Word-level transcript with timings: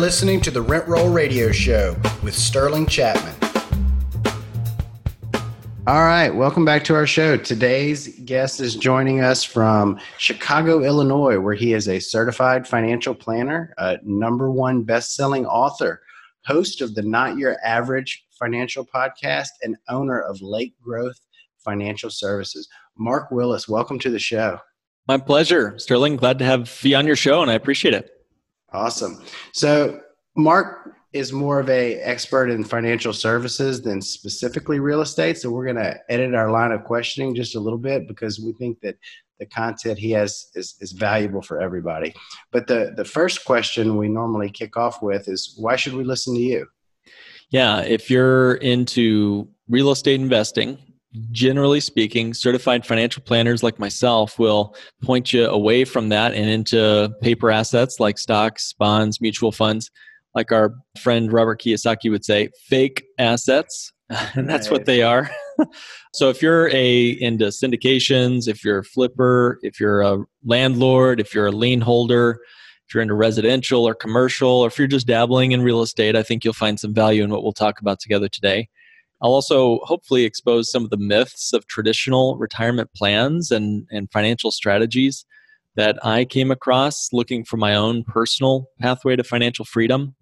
listening 0.00 0.40
to 0.40 0.50
the 0.50 0.62
Rent 0.62 0.88
Roll 0.88 1.10
Radio 1.10 1.52
Show 1.52 1.94
with 2.22 2.34
Sterling 2.34 2.86
Chapman. 2.86 3.34
All 5.86 6.00
right, 6.00 6.30
welcome 6.30 6.64
back 6.64 6.84
to 6.84 6.94
our 6.94 7.06
show. 7.06 7.36
Today's 7.36 8.18
guest 8.24 8.62
is 8.62 8.76
joining 8.76 9.20
us 9.20 9.44
from 9.44 10.00
Chicago, 10.16 10.82
Illinois, 10.82 11.38
where 11.38 11.52
he 11.52 11.74
is 11.74 11.86
a 11.86 11.98
certified 11.98 12.66
financial 12.66 13.14
planner, 13.14 13.74
a 13.76 13.98
number 14.02 14.50
one 14.50 14.84
best-selling 14.84 15.44
author, 15.44 16.00
host 16.46 16.80
of 16.80 16.94
the 16.94 17.02
Not 17.02 17.36
Your 17.36 17.58
Average 17.62 18.24
Financial 18.30 18.86
Podcast, 18.86 19.48
and 19.62 19.76
owner 19.90 20.18
of 20.18 20.40
Lake 20.40 20.72
Growth 20.80 21.20
Financial 21.58 22.08
Services. 22.08 22.70
Mark 22.96 23.30
Willis, 23.30 23.68
welcome 23.68 23.98
to 23.98 24.08
the 24.08 24.18
show. 24.18 24.60
My 25.06 25.18
pleasure, 25.18 25.78
Sterling. 25.78 26.16
Glad 26.16 26.38
to 26.38 26.46
have 26.46 26.80
you 26.82 26.96
on 26.96 27.06
your 27.06 27.16
show, 27.16 27.42
and 27.42 27.50
I 27.50 27.54
appreciate 27.54 27.92
it. 27.92 28.16
Awesome. 28.72 29.22
So, 29.52 30.00
Mark 30.36 30.92
is 31.12 31.32
more 31.32 31.58
of 31.58 31.68
a 31.68 31.96
expert 31.96 32.50
in 32.50 32.62
financial 32.62 33.12
services 33.12 33.82
than 33.82 34.00
specifically 34.00 34.78
real 34.78 35.00
estate. 35.00 35.38
So, 35.38 35.50
we're 35.50 35.64
going 35.64 35.76
to 35.76 35.98
edit 36.08 36.34
our 36.34 36.50
line 36.50 36.72
of 36.72 36.84
questioning 36.84 37.34
just 37.34 37.56
a 37.56 37.60
little 37.60 37.78
bit 37.78 38.06
because 38.06 38.38
we 38.38 38.52
think 38.52 38.80
that 38.80 38.96
the 39.40 39.46
content 39.46 39.98
he 39.98 40.12
has 40.12 40.50
is, 40.54 40.76
is 40.80 40.92
valuable 40.92 41.42
for 41.42 41.60
everybody. 41.60 42.14
But 42.52 42.66
the, 42.66 42.92
the 42.94 43.04
first 43.04 43.44
question 43.44 43.96
we 43.96 44.08
normally 44.08 44.50
kick 44.50 44.76
off 44.76 45.02
with 45.02 45.28
is 45.28 45.54
why 45.56 45.76
should 45.76 45.94
we 45.94 46.04
listen 46.04 46.34
to 46.34 46.40
you? 46.40 46.66
Yeah, 47.48 47.80
if 47.80 48.10
you're 48.10 48.54
into 48.56 49.48
real 49.68 49.90
estate 49.90 50.20
investing, 50.20 50.78
generally 51.32 51.80
speaking, 51.80 52.34
certified 52.34 52.86
financial 52.86 53.22
planners 53.22 53.62
like 53.62 53.78
myself 53.78 54.38
will 54.38 54.74
point 55.02 55.32
you 55.32 55.46
away 55.46 55.84
from 55.84 56.08
that 56.10 56.34
and 56.34 56.48
into 56.48 57.12
paper 57.20 57.50
assets 57.50 57.98
like 57.98 58.18
stocks, 58.18 58.72
bonds, 58.72 59.20
mutual 59.20 59.52
funds, 59.52 59.90
like 60.34 60.52
our 60.52 60.74
friend 60.98 61.32
Robert 61.32 61.60
Kiyosaki 61.60 62.10
would 62.10 62.24
say, 62.24 62.50
fake 62.66 63.04
assets. 63.18 63.92
and 64.34 64.48
that's 64.48 64.68
right. 64.68 64.72
what 64.72 64.86
they 64.86 65.02
are. 65.02 65.30
so 66.12 66.30
if 66.30 66.42
you're 66.42 66.68
a 66.70 67.10
into 67.20 67.46
syndications, 67.46 68.48
if 68.48 68.64
you're 68.64 68.78
a 68.78 68.84
flipper, 68.84 69.58
if 69.62 69.78
you're 69.78 70.00
a 70.02 70.24
landlord, 70.44 71.20
if 71.20 71.34
you're 71.34 71.46
a 71.46 71.52
lien 71.52 71.80
holder, 71.80 72.40
if 72.88 72.94
you're 72.94 73.02
into 73.02 73.14
residential 73.14 73.86
or 73.86 73.94
commercial, 73.94 74.48
or 74.50 74.66
if 74.66 74.78
you're 74.78 74.88
just 74.88 75.06
dabbling 75.06 75.52
in 75.52 75.62
real 75.62 75.80
estate, 75.80 76.16
I 76.16 76.24
think 76.24 76.44
you'll 76.44 76.54
find 76.54 76.78
some 76.78 76.92
value 76.92 77.22
in 77.22 77.30
what 77.30 77.44
we'll 77.44 77.52
talk 77.52 77.80
about 77.80 78.00
together 78.00 78.28
today. 78.28 78.68
I'll 79.22 79.32
also 79.32 79.80
hopefully 79.82 80.24
expose 80.24 80.70
some 80.70 80.84
of 80.84 80.90
the 80.90 80.96
myths 80.96 81.52
of 81.52 81.66
traditional 81.66 82.36
retirement 82.36 82.90
plans 82.94 83.50
and, 83.50 83.86
and 83.90 84.10
financial 84.10 84.50
strategies 84.50 85.24
that 85.76 86.04
I 86.04 86.24
came 86.24 86.50
across 86.50 87.08
looking 87.12 87.44
for 87.44 87.56
my 87.56 87.74
own 87.74 88.04
personal 88.04 88.66
pathway 88.80 89.16
to 89.16 89.24
financial 89.24 89.64
freedom, 89.64 90.14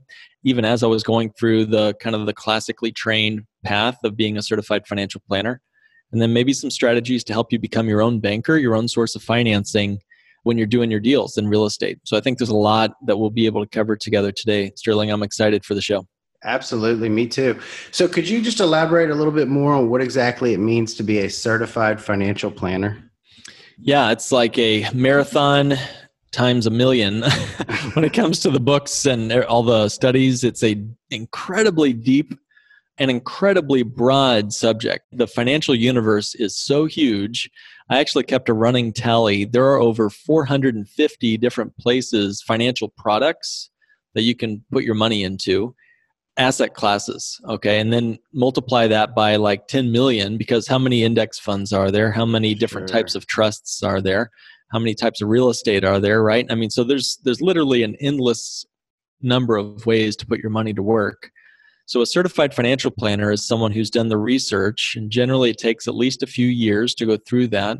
even 0.44 0.64
as 0.64 0.82
I 0.82 0.88
was 0.88 1.02
going 1.02 1.30
through 1.38 1.66
the 1.66 1.94
kind 2.00 2.16
of 2.16 2.26
the 2.26 2.34
classically 2.34 2.92
trained 2.92 3.42
path 3.64 3.98
of 4.04 4.16
being 4.16 4.36
a 4.36 4.42
certified 4.42 4.86
financial 4.86 5.22
planner. 5.26 5.60
And 6.12 6.20
then 6.22 6.32
maybe 6.32 6.52
some 6.52 6.70
strategies 6.70 7.22
to 7.24 7.32
help 7.32 7.52
you 7.52 7.58
become 7.58 7.88
your 7.88 8.02
own 8.02 8.18
banker, 8.20 8.56
your 8.56 8.74
own 8.74 8.88
source 8.88 9.14
of 9.14 9.22
financing 9.22 9.98
when 10.42 10.56
you're 10.56 10.66
doing 10.66 10.90
your 10.90 11.00
deals 11.00 11.36
in 11.36 11.48
real 11.48 11.66
estate. 11.66 11.98
So 12.04 12.16
I 12.16 12.20
think 12.20 12.38
there's 12.38 12.48
a 12.48 12.56
lot 12.56 12.92
that 13.06 13.18
we'll 13.18 13.30
be 13.30 13.46
able 13.46 13.62
to 13.62 13.68
cover 13.68 13.96
together 13.96 14.32
today. 14.32 14.72
Sterling, 14.76 15.10
I'm 15.10 15.22
excited 15.22 15.64
for 15.64 15.74
the 15.74 15.82
show. 15.82 16.06
Absolutely, 16.44 17.08
me 17.08 17.26
too. 17.26 17.58
So, 17.90 18.06
could 18.06 18.28
you 18.28 18.40
just 18.40 18.60
elaborate 18.60 19.10
a 19.10 19.14
little 19.14 19.32
bit 19.32 19.48
more 19.48 19.74
on 19.74 19.90
what 19.90 20.00
exactly 20.00 20.54
it 20.54 20.58
means 20.58 20.94
to 20.94 21.02
be 21.02 21.18
a 21.18 21.30
certified 21.30 22.00
financial 22.00 22.50
planner? 22.50 23.10
Yeah, 23.76 24.10
it's 24.12 24.30
like 24.30 24.56
a 24.58 24.88
marathon 24.92 25.74
times 26.30 26.66
a 26.66 26.70
million 26.70 27.22
when 27.94 28.04
it 28.04 28.12
comes 28.12 28.40
to 28.40 28.50
the 28.50 28.60
books 28.60 29.06
and 29.06 29.32
er, 29.32 29.44
all 29.46 29.62
the 29.62 29.88
studies. 29.88 30.44
It's 30.44 30.62
a 30.62 30.84
incredibly 31.10 31.92
deep 31.92 32.34
and 32.98 33.10
incredibly 33.10 33.82
broad 33.82 34.52
subject. 34.52 35.06
The 35.12 35.26
financial 35.26 35.74
universe 35.74 36.34
is 36.34 36.56
so 36.56 36.86
huge. 36.86 37.50
I 37.90 37.98
actually 37.98 38.24
kept 38.24 38.48
a 38.48 38.54
running 38.54 38.92
tally. 38.92 39.44
There 39.44 39.64
are 39.64 39.80
over 39.80 40.10
450 40.10 41.36
different 41.38 41.76
places, 41.78 42.42
financial 42.42 42.88
products 42.88 43.70
that 44.14 44.22
you 44.22 44.34
can 44.34 44.64
put 44.70 44.84
your 44.84 44.96
money 44.96 45.22
into 45.22 45.74
asset 46.38 46.74
classes 46.74 47.40
okay? 47.48 47.80
And 47.80 47.92
then 47.92 48.18
multiply 48.32 48.86
that 48.86 49.14
by 49.14 49.36
like 49.36 49.66
10 49.68 49.92
million 49.92 50.38
because 50.38 50.66
how 50.66 50.78
many 50.78 51.02
index 51.02 51.38
funds 51.38 51.72
are 51.72 51.90
there? 51.90 52.12
How 52.12 52.24
many 52.24 52.54
different 52.54 52.88
sure. 52.88 52.98
types 52.98 53.14
of 53.14 53.26
trusts 53.26 53.82
are 53.82 54.00
there? 54.00 54.30
How 54.72 54.78
many 54.78 54.94
types 54.94 55.20
of 55.20 55.28
real 55.28 55.50
estate 55.50 55.84
are 55.84 56.00
there 56.00 56.22
right? 56.22 56.46
I 56.50 56.54
mean 56.54 56.70
so 56.70 56.84
there's 56.84 57.18
there's 57.24 57.40
literally 57.40 57.82
an 57.82 57.96
endless 58.00 58.64
number 59.20 59.56
of 59.56 59.84
ways 59.84 60.16
to 60.16 60.26
put 60.26 60.38
your 60.38 60.50
money 60.50 60.72
to 60.72 60.82
work. 60.82 61.30
So 61.86 62.02
a 62.02 62.06
certified 62.06 62.54
financial 62.54 62.90
planner 62.90 63.32
is 63.32 63.46
someone 63.46 63.72
who's 63.72 63.90
done 63.90 64.08
the 64.08 64.18
research 64.18 64.94
and 64.96 65.10
generally 65.10 65.50
it 65.50 65.58
takes 65.58 65.88
at 65.88 65.94
least 65.94 66.22
a 66.22 66.26
few 66.26 66.46
years 66.46 66.94
to 66.96 67.06
go 67.06 67.16
through 67.16 67.48
that 67.48 67.78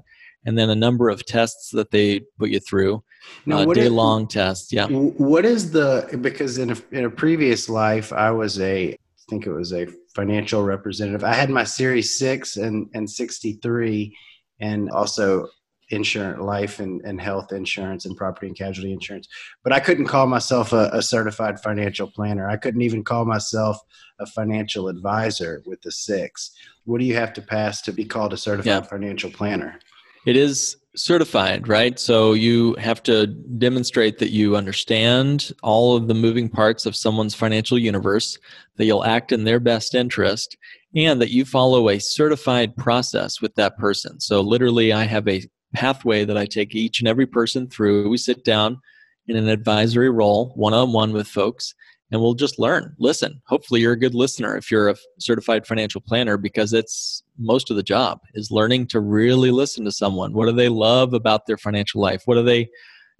and 0.48 0.56
then 0.56 0.70
a 0.70 0.74
number 0.74 1.08
of 1.10 1.24
tests 1.26 1.70
that 1.70 1.90
they 1.90 2.20
put 2.38 2.48
you 2.50 2.58
through 2.58 3.02
now, 3.46 3.58
uh, 3.58 3.74
day 3.74 3.88
long 3.88 4.26
tests 4.26 4.72
yeah. 4.72 4.86
What 4.86 5.44
is 5.44 5.70
the 5.70 6.18
because 6.20 6.58
in 6.58 6.70
a, 6.70 6.76
in 6.90 7.04
a 7.04 7.10
previous 7.10 7.68
life 7.68 8.12
i 8.12 8.30
was 8.30 8.58
a 8.60 8.92
i 8.92 8.96
think 9.28 9.46
it 9.46 9.52
was 9.52 9.72
a 9.72 9.86
financial 10.18 10.64
representative. 10.64 11.22
I 11.22 11.34
had 11.34 11.48
my 11.48 11.62
series 11.62 12.18
6 12.18 12.56
and 12.56 12.88
and 12.92 13.08
63 13.08 14.16
and 14.58 14.90
also 14.90 15.46
insurance 15.90 16.40
life 16.40 16.80
and, 16.80 17.00
and 17.02 17.20
health 17.20 17.52
insurance 17.52 18.04
and 18.04 18.16
property 18.16 18.48
and 18.48 18.56
casualty 18.56 18.92
insurance. 18.92 19.28
But 19.62 19.72
i 19.72 19.80
couldn't 19.80 20.08
call 20.14 20.26
myself 20.26 20.72
a, 20.72 20.90
a 20.92 21.02
certified 21.02 21.60
financial 21.60 22.08
planner. 22.10 22.48
I 22.48 22.56
couldn't 22.56 22.82
even 22.82 23.04
call 23.04 23.24
myself 23.26 23.78
a 24.18 24.26
financial 24.26 24.88
advisor 24.88 25.62
with 25.66 25.80
the 25.82 25.92
six. 25.92 26.50
What 26.84 26.98
do 26.98 27.04
you 27.04 27.14
have 27.14 27.32
to 27.34 27.42
pass 27.42 27.80
to 27.82 27.92
be 27.92 28.04
called 28.04 28.32
a 28.32 28.36
certified 28.36 28.82
yeah. 28.84 28.94
financial 28.94 29.30
planner 29.30 29.78
it 30.26 30.36
is 30.36 30.76
certified, 30.96 31.68
right? 31.68 31.98
So 31.98 32.32
you 32.32 32.74
have 32.74 33.02
to 33.04 33.26
demonstrate 33.26 34.18
that 34.18 34.30
you 34.30 34.56
understand 34.56 35.52
all 35.62 35.96
of 35.96 36.08
the 36.08 36.14
moving 36.14 36.48
parts 36.48 36.86
of 36.86 36.96
someone's 36.96 37.34
financial 37.34 37.78
universe, 37.78 38.38
that 38.76 38.84
you'll 38.84 39.04
act 39.04 39.32
in 39.32 39.44
their 39.44 39.60
best 39.60 39.94
interest, 39.94 40.56
and 40.94 41.20
that 41.20 41.30
you 41.30 41.44
follow 41.44 41.88
a 41.88 41.98
certified 41.98 42.76
process 42.76 43.40
with 43.40 43.54
that 43.54 43.78
person. 43.78 44.18
So 44.18 44.40
literally, 44.40 44.92
I 44.92 45.04
have 45.04 45.28
a 45.28 45.44
pathway 45.74 46.24
that 46.24 46.38
I 46.38 46.46
take 46.46 46.74
each 46.74 47.00
and 47.00 47.08
every 47.08 47.26
person 47.26 47.68
through. 47.68 48.08
We 48.08 48.16
sit 48.16 48.44
down 48.44 48.80
in 49.26 49.36
an 49.36 49.48
advisory 49.48 50.10
role, 50.10 50.52
one 50.56 50.74
on 50.74 50.92
one 50.92 51.12
with 51.12 51.28
folks, 51.28 51.74
and 52.10 52.20
we'll 52.20 52.34
just 52.34 52.58
learn. 52.58 52.94
Listen 52.98 53.40
hopefully 53.46 53.80
you're 53.80 53.92
a 53.92 53.98
good 53.98 54.14
listener 54.14 54.56
if 54.56 54.70
you're 54.70 54.88
a 54.88 54.96
certified 55.18 55.66
financial 55.66 56.00
planner 56.00 56.36
because 56.36 56.72
it's 56.72 57.22
most 57.38 57.70
of 57.70 57.76
the 57.76 57.82
job 57.82 58.20
is 58.34 58.50
learning 58.50 58.86
to 58.88 59.00
really 59.00 59.50
listen 59.50 59.84
to 59.84 59.92
someone. 59.92 60.32
What 60.32 60.46
do 60.46 60.52
they 60.52 60.68
love 60.68 61.14
about 61.14 61.46
their 61.46 61.58
financial 61.58 62.00
life? 62.00 62.22
What 62.24 62.36
are 62.36 62.42
they 62.42 62.68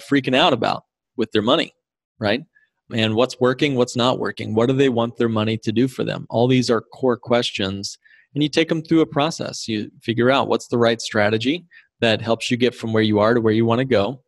freaking 0.00 0.36
out 0.36 0.52
about 0.52 0.84
with 1.16 1.32
their 1.32 1.42
money 1.42 1.74
right? 2.18 2.42
And 2.92 3.14
what's 3.14 3.38
working 3.40 3.74
what's 3.74 3.96
not 3.96 4.18
working? 4.18 4.54
What 4.54 4.66
do 4.66 4.72
they 4.72 4.88
want 4.88 5.16
their 5.16 5.28
money 5.28 5.58
to 5.58 5.72
do 5.72 5.88
for 5.88 6.04
them? 6.04 6.26
All 6.30 6.48
these 6.48 6.70
are 6.70 6.80
core 6.80 7.16
questions 7.16 7.98
and 8.34 8.42
you 8.42 8.48
take 8.48 8.68
them 8.68 8.82
through 8.82 9.00
a 9.00 9.06
process. 9.06 9.68
You 9.68 9.90
figure 10.02 10.30
out 10.30 10.48
what's 10.48 10.68
the 10.68 10.78
right 10.78 11.00
strategy 11.00 11.66
that 12.00 12.22
helps 12.22 12.50
you 12.50 12.56
get 12.56 12.74
from 12.74 12.92
where 12.92 13.02
you 13.02 13.18
are 13.18 13.34
to 13.34 13.40
where 13.40 13.52
you 13.52 13.66
want 13.66 13.80
to 13.80 13.84
go. 13.84 14.22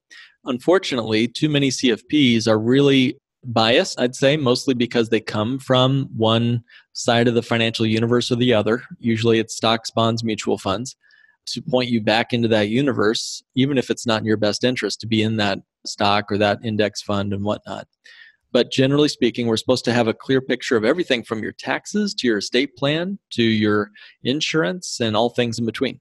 Unfortunately 0.44 1.28
too 1.28 1.48
many 1.48 1.68
cfps 1.68 2.48
are 2.48 2.58
really 2.58 3.18
biased, 3.44 3.98
I'd 4.00 4.14
say, 4.14 4.36
mostly 4.36 4.74
because 4.74 5.08
they 5.08 5.20
come 5.20 5.58
from 5.58 6.08
one 6.16 6.62
side 6.92 7.28
of 7.28 7.34
the 7.34 7.42
financial 7.42 7.86
universe 7.86 8.30
or 8.30 8.36
the 8.36 8.54
other. 8.54 8.82
Usually 8.98 9.38
it's 9.38 9.56
stocks, 9.56 9.90
bonds, 9.90 10.22
mutual 10.24 10.58
funds 10.58 10.96
to 11.46 11.62
point 11.62 11.90
you 11.90 12.00
back 12.00 12.32
into 12.32 12.48
that 12.48 12.68
universe, 12.68 13.42
even 13.54 13.78
if 13.78 13.90
it's 13.90 14.06
not 14.06 14.20
in 14.20 14.26
your 14.26 14.36
best 14.36 14.64
interest 14.64 15.00
to 15.00 15.06
be 15.06 15.22
in 15.22 15.36
that 15.36 15.58
stock 15.86 16.30
or 16.30 16.38
that 16.38 16.58
index 16.64 17.02
fund 17.02 17.32
and 17.32 17.44
whatnot. 17.44 17.86
But 18.52 18.70
generally 18.70 19.08
speaking, 19.08 19.46
we're 19.46 19.56
supposed 19.56 19.84
to 19.86 19.92
have 19.92 20.08
a 20.08 20.14
clear 20.14 20.40
picture 20.40 20.76
of 20.76 20.84
everything 20.84 21.22
from 21.22 21.42
your 21.42 21.52
taxes 21.52 22.14
to 22.14 22.26
your 22.26 22.38
estate 22.38 22.76
plan 22.76 23.18
to 23.30 23.42
your 23.42 23.90
insurance 24.24 25.00
and 25.00 25.16
all 25.16 25.30
things 25.30 25.58
in 25.58 25.66
between. 25.66 26.00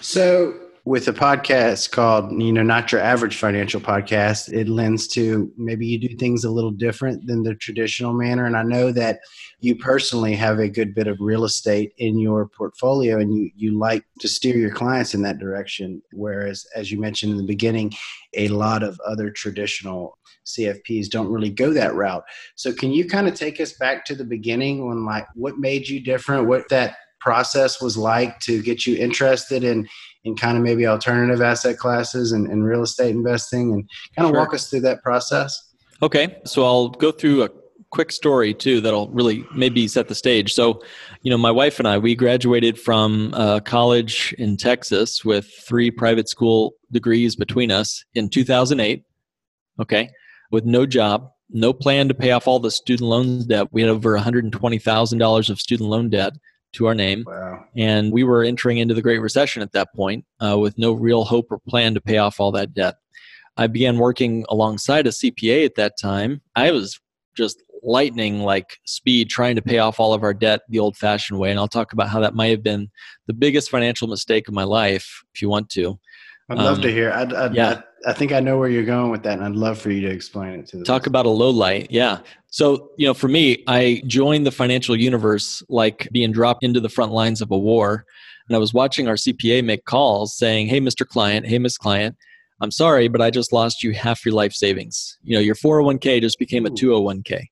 So, 0.00 0.54
with 0.86 1.08
a 1.08 1.12
podcast 1.12 1.90
called 1.92 2.30
you 2.40 2.52
know 2.52 2.62
not 2.62 2.92
your 2.92 3.00
average 3.00 3.36
financial 3.36 3.80
podcast 3.80 4.52
it 4.52 4.68
lends 4.68 5.08
to 5.08 5.50
maybe 5.56 5.86
you 5.86 5.98
do 5.98 6.14
things 6.16 6.44
a 6.44 6.50
little 6.50 6.70
different 6.70 7.26
than 7.26 7.42
the 7.42 7.54
traditional 7.54 8.12
manner 8.12 8.44
and 8.44 8.56
i 8.56 8.62
know 8.62 8.92
that 8.92 9.20
you 9.60 9.74
personally 9.74 10.34
have 10.34 10.58
a 10.58 10.68
good 10.68 10.94
bit 10.94 11.06
of 11.06 11.16
real 11.20 11.44
estate 11.44 11.94
in 11.96 12.18
your 12.18 12.46
portfolio 12.46 13.18
and 13.18 13.34
you 13.34 13.50
you 13.56 13.78
like 13.78 14.04
to 14.20 14.28
steer 14.28 14.56
your 14.56 14.70
clients 14.70 15.14
in 15.14 15.22
that 15.22 15.38
direction 15.38 16.02
whereas 16.12 16.66
as 16.76 16.92
you 16.92 17.00
mentioned 17.00 17.32
in 17.32 17.38
the 17.38 17.44
beginning 17.44 17.90
a 18.34 18.48
lot 18.48 18.82
of 18.82 19.00
other 19.06 19.30
traditional 19.30 20.18
CFPs 20.46 21.08
don't 21.08 21.32
really 21.32 21.48
go 21.48 21.72
that 21.72 21.94
route. 21.94 22.22
So 22.54 22.70
can 22.70 22.92
you 22.92 23.08
kind 23.08 23.26
of 23.26 23.34
take 23.34 23.62
us 23.62 23.72
back 23.72 24.04
to 24.04 24.14
the 24.14 24.26
beginning 24.26 24.86
when 24.86 25.06
like 25.06 25.26
what 25.34 25.56
made 25.56 25.88
you 25.88 26.00
different, 26.00 26.46
what 26.46 26.68
that 26.68 26.96
process 27.18 27.80
was 27.80 27.96
like 27.96 28.38
to 28.40 28.62
get 28.62 28.86
you 28.86 28.96
interested 28.96 29.64
in 29.64 29.88
in 30.24 30.36
kind 30.36 30.56
of 30.56 30.62
maybe 30.62 30.86
alternative 30.86 31.40
asset 31.40 31.78
classes 31.78 32.32
and, 32.32 32.46
and 32.50 32.64
real 32.64 32.82
estate 32.82 33.14
investing 33.14 33.72
and 33.72 33.88
kind 34.16 34.26
of 34.26 34.30
sure. 34.30 34.38
walk 34.38 34.54
us 34.54 34.68
through 34.68 34.80
that 34.80 35.02
process? 35.02 35.72
Okay, 36.02 36.36
so 36.44 36.64
I'll 36.64 36.88
go 36.88 37.12
through 37.12 37.44
a 37.44 37.50
quick 37.90 38.10
story 38.10 38.52
too 38.52 38.80
that'll 38.80 39.08
really 39.10 39.44
maybe 39.54 39.86
set 39.86 40.08
the 40.08 40.14
stage. 40.14 40.52
So, 40.52 40.82
you 41.22 41.30
know, 41.30 41.38
my 41.38 41.52
wife 41.52 41.78
and 41.78 41.86
I, 41.86 41.96
we 41.98 42.16
graduated 42.16 42.78
from 42.78 43.32
uh, 43.34 43.60
college 43.60 44.34
in 44.36 44.56
Texas 44.56 45.24
with 45.24 45.46
three 45.66 45.92
private 45.92 46.28
school 46.28 46.74
degrees 46.90 47.36
between 47.36 47.70
us 47.70 48.04
in 48.14 48.28
2008. 48.28 49.04
Okay, 49.80 50.10
with 50.50 50.64
no 50.64 50.86
job, 50.86 51.30
no 51.50 51.72
plan 51.72 52.08
to 52.08 52.14
pay 52.14 52.32
off 52.32 52.48
all 52.48 52.58
the 52.58 52.70
student 52.70 53.08
loans 53.08 53.46
debt. 53.46 53.68
We 53.72 53.82
had 53.82 53.90
over 53.90 54.16
$120,000 54.18 55.50
of 55.50 55.60
student 55.60 55.88
loan 55.88 56.10
debt 56.10 56.32
to 56.74 56.86
our 56.86 56.94
name. 56.94 57.24
Wow. 57.26 57.64
And 57.76 58.12
we 58.12 58.24
were 58.24 58.44
entering 58.44 58.78
into 58.78 58.94
the 58.94 59.02
Great 59.02 59.20
Recession 59.20 59.62
at 59.62 59.72
that 59.72 59.94
point 59.94 60.24
uh, 60.40 60.58
with 60.58 60.76
no 60.78 60.92
real 60.92 61.24
hope 61.24 61.50
or 61.50 61.58
plan 61.68 61.94
to 61.94 62.00
pay 62.00 62.18
off 62.18 62.40
all 62.40 62.52
that 62.52 62.74
debt. 62.74 62.96
I 63.56 63.66
began 63.66 63.98
working 63.98 64.44
alongside 64.48 65.06
a 65.06 65.10
CPA 65.10 65.64
at 65.64 65.76
that 65.76 65.98
time. 66.00 66.40
I 66.56 66.70
was 66.72 67.00
just 67.36 67.62
lightning 67.84 68.40
like 68.40 68.78
speed 68.84 69.28
trying 69.28 69.56
to 69.56 69.62
pay 69.62 69.78
off 69.78 70.00
all 70.00 70.14
of 70.14 70.22
our 70.22 70.34
debt 70.34 70.62
the 70.68 70.78
old 70.78 70.96
fashioned 70.96 71.38
way. 71.38 71.50
And 71.50 71.58
I'll 71.58 71.68
talk 71.68 71.92
about 71.92 72.08
how 72.08 72.20
that 72.20 72.34
might 72.34 72.50
have 72.50 72.62
been 72.62 72.90
the 73.26 73.34
biggest 73.34 73.70
financial 73.70 74.08
mistake 74.08 74.48
of 74.48 74.54
my 74.54 74.64
life 74.64 75.22
if 75.34 75.42
you 75.42 75.48
want 75.48 75.68
to. 75.70 75.98
I'd 76.48 76.58
love 76.58 76.76
um, 76.76 76.82
to 76.82 76.92
hear. 76.92 77.10
I'd, 77.10 77.32
I'd, 77.32 77.54
yeah. 77.54 77.80
I, 78.04 78.10
I, 78.10 78.12
think 78.12 78.32
I 78.32 78.40
know 78.40 78.58
where 78.58 78.68
you're 78.68 78.84
going 78.84 79.10
with 79.10 79.22
that, 79.22 79.38
and 79.38 79.44
I'd 79.44 79.56
love 79.56 79.78
for 79.78 79.90
you 79.90 80.02
to 80.02 80.14
explain 80.14 80.60
it 80.60 80.66
to. 80.68 80.82
Talk 80.82 81.06
about 81.06 81.24
a 81.24 81.30
low 81.30 81.48
light. 81.48 81.90
Yeah. 81.90 82.18
So 82.54 82.92
you 82.96 83.04
know, 83.04 83.14
for 83.14 83.26
me, 83.26 83.64
I 83.66 84.00
joined 84.06 84.46
the 84.46 84.52
financial 84.52 84.94
universe 84.94 85.60
like 85.68 86.08
being 86.12 86.30
dropped 86.30 86.62
into 86.62 86.78
the 86.78 86.88
front 86.88 87.10
lines 87.10 87.42
of 87.42 87.50
a 87.50 87.58
war, 87.58 88.04
and 88.48 88.54
I 88.54 88.60
was 88.60 88.72
watching 88.72 89.08
our 89.08 89.16
CPA 89.16 89.64
make 89.64 89.86
calls 89.86 90.36
saying, 90.36 90.68
"Hey, 90.68 90.80
Mr. 90.80 91.04
Client. 91.04 91.46
Hey, 91.46 91.58
Miss 91.58 91.76
Client." 91.76 92.14
I'm 92.60 92.70
sorry, 92.70 93.08
but 93.08 93.20
I 93.20 93.30
just 93.30 93.52
lost 93.52 93.82
you 93.82 93.92
half 93.92 94.24
your 94.24 94.34
life 94.34 94.52
savings. 94.52 95.18
You 95.24 95.34
know, 95.34 95.40
your 95.40 95.56
401k 95.56 96.20
just 96.20 96.38
became 96.38 96.64
a 96.64 96.70
201k 96.70 97.48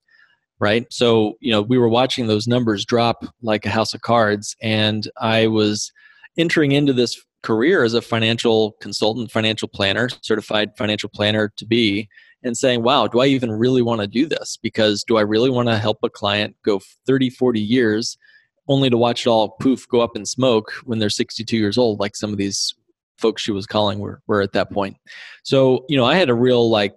right? 0.61 0.87
So, 0.93 1.37
you 1.41 1.51
know, 1.51 1.61
we 1.61 1.77
were 1.77 1.89
watching 1.89 2.29
those 2.29 2.47
numbers 2.47 2.85
drop 2.85 3.25
like 3.43 3.67
a 3.67 3.71
house 3.71 3.95
of 3.95 4.03
cards, 4.03 4.55
and 4.63 5.11
I 5.21 5.49
was 5.49 5.91
entering 6.39 6.71
into 6.71 6.93
this 6.93 7.21
career 7.43 7.83
as 7.83 7.95
a 7.95 8.03
financial 8.03 8.77
consultant, 8.81 9.33
financial 9.33 9.67
planner, 9.67 10.09
certified 10.23 10.71
financial 10.79 11.09
planner 11.09 11.53
to 11.57 11.67
be, 11.67 12.09
and 12.43 12.57
saying, 12.57 12.83
wow, 12.83 13.07
do 13.07 13.21
I 13.21 13.27
even 13.27 13.51
really 13.53 13.83
want 13.83 14.01
to 14.01 14.07
do 14.07 14.27
this? 14.27 14.59
Because 14.61 15.05
do 15.05 15.17
I 15.17 15.23
really 15.23 15.51
want 15.51 15.69
to 15.69 15.79
help 15.79 15.99
a 16.03 16.11
client 16.11 16.57
go 16.65 16.81
30, 17.07 17.31
40 17.31 17.61
years 17.61 18.19
only 18.69 18.91
to 18.91 18.97
watch 18.97 19.27
it 19.27 19.31
all 19.31 19.51
poof 19.61 19.89
go 19.89 20.01
up 20.01 20.17
in 20.17 20.25
smoke 20.25 20.73
when 20.85 20.99
they're 20.99 21.11
62 21.11 21.57
years 21.57 21.79
old, 21.79 22.01
like 22.01 22.17
some 22.17 22.31
of 22.31 22.39
these 22.39 22.75
folks 23.19 23.43
she 23.43 23.53
was 23.53 23.67
calling 23.67 23.99
were, 23.99 24.21
were 24.27 24.41
at 24.41 24.53
that 24.53 24.71
point. 24.71 24.97
So, 25.45 25.85
you 25.89 25.97
know, 25.97 26.05
I 26.05 26.15
had 26.15 26.31
a 26.31 26.35
real 26.35 26.69
like 26.71 26.95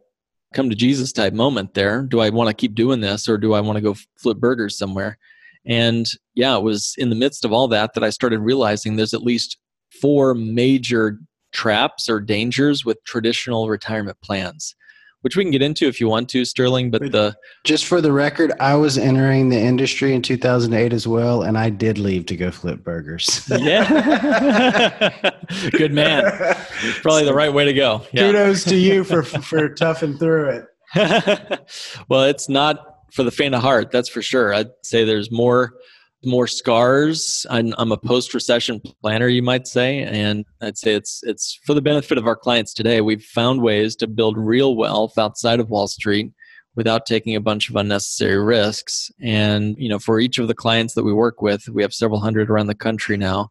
come 0.54 0.70
to 0.70 0.76
Jesus 0.76 1.12
type 1.12 1.34
moment 1.34 1.74
there. 1.74 2.04
Do 2.04 2.22
I 2.22 2.30
want 2.30 2.50
to 2.50 2.54
keep 2.54 2.76
doing 2.76 3.02
this 3.02 3.28
or 3.28 3.38
do 3.38 3.54
I 3.54 3.62
want 3.62 3.78
to 3.78 3.82
go 3.82 3.96
flip 4.18 4.38
burgers 4.38 4.78
somewhere? 4.78 5.18
And 5.66 6.06
yeah, 6.36 6.56
it 6.56 6.64
was 6.64 6.96
in 6.98 7.10
the 7.10 7.16
midst 7.16 7.44
of 7.44 7.52
all 7.52 7.68
that 7.70 7.94
that 7.94 8.04
I 8.04 8.10
started 8.10 8.40
realizing 8.40 8.96
there's 8.96 9.14
at 9.14 9.24
least 9.24 9.58
four 10.02 10.34
major 10.34 11.20
traps 11.52 12.10
or 12.10 12.20
dangers 12.20 12.86
with 12.86 13.04
traditional 13.06 13.70
retirement 13.70 14.18
plans 14.22 14.76
which 15.26 15.36
we 15.36 15.44
can 15.44 15.50
get 15.50 15.64
into 15.64 15.88
if 15.88 16.00
you 16.00 16.08
want 16.08 16.30
to, 16.30 16.46
Sterling. 16.46 16.92
But 16.92 17.12
the 17.12 17.36
just 17.64 17.86
for 17.86 18.00
the 18.00 18.12
record, 18.12 18.54
I 18.60 18.76
was 18.76 18.96
entering 18.96 19.50
the 19.50 19.60
industry 19.60 20.14
in 20.14 20.22
2008 20.22 20.94
as 20.94 21.08
well, 21.08 21.42
and 21.42 21.58
I 21.58 21.72
did 21.72 21.98
leave 21.98 22.28
to 22.28 22.36
go 22.36 22.52
flip 22.52 22.84
burgers. 22.84 23.44
yeah, 23.50 25.10
good 25.72 25.92
man. 25.92 26.32
Probably 27.02 27.26
the 27.26 27.34
right 27.34 27.52
way 27.52 27.66
to 27.66 27.74
go. 27.74 28.06
Yeah. 28.14 28.28
Kudos 28.28 28.66
to 28.66 28.76
you 28.76 29.04
for 29.04 29.24
for 29.24 29.68
toughing 29.70 30.20
through 30.20 30.62
it. 30.94 31.70
well, 32.08 32.26
it's 32.26 32.48
not 32.48 33.08
for 33.12 33.24
the 33.24 33.32
faint 33.32 33.56
of 33.56 33.64
heart, 33.64 33.90
that's 33.90 34.10
for 34.10 34.22
sure. 34.22 34.54
I'd 34.54 34.70
say 34.84 35.06
there's 35.06 35.32
more 35.32 35.74
more 36.26 36.48
scars. 36.48 37.46
I'm, 37.50 37.74
I'm 37.78 37.92
a 37.92 37.98
post-recession 37.98 38.82
planner, 39.02 39.28
you 39.28 39.42
might 39.42 39.68
say, 39.68 40.04
and 40.04 40.46
I'd 40.62 40.78
say 40.78 40.94
it's 40.94 41.22
it's 41.24 41.60
for 41.66 41.74
the 41.74 41.82
benefit 41.82 42.18
of 42.18 42.28
our 42.28 42.36
clients 42.36 42.74
today. 42.74 43.02
We've 43.02 43.24
found 43.24 43.62
ways 43.62 43.96
to 43.98 44.08
build 44.08 44.38
real 44.38 44.76
wealth 44.76 45.18
outside 45.18 45.60
of 45.60 45.70
Wall 45.70 45.88
Street 45.88 46.32
without 46.76 47.06
taking 47.06 47.36
a 47.36 47.42
bunch 47.42 47.70
of 47.70 47.76
unnecessary 47.76 48.38
risks. 48.38 49.12
And 49.22 49.76
you 49.78 49.90
know, 49.90 50.00
for 50.00 50.20
each 50.20 50.38
of 50.38 50.48
the 50.48 50.54
clients 50.54 50.94
that 50.96 51.04
we 51.04 51.14
work 51.14 51.42
with, 51.42 51.68
we 51.70 51.82
have 51.82 51.94
several 51.94 52.20
hundred 52.20 52.50
around 52.50 52.68
the 52.68 52.76
country 52.76 53.18
now. 53.18 53.50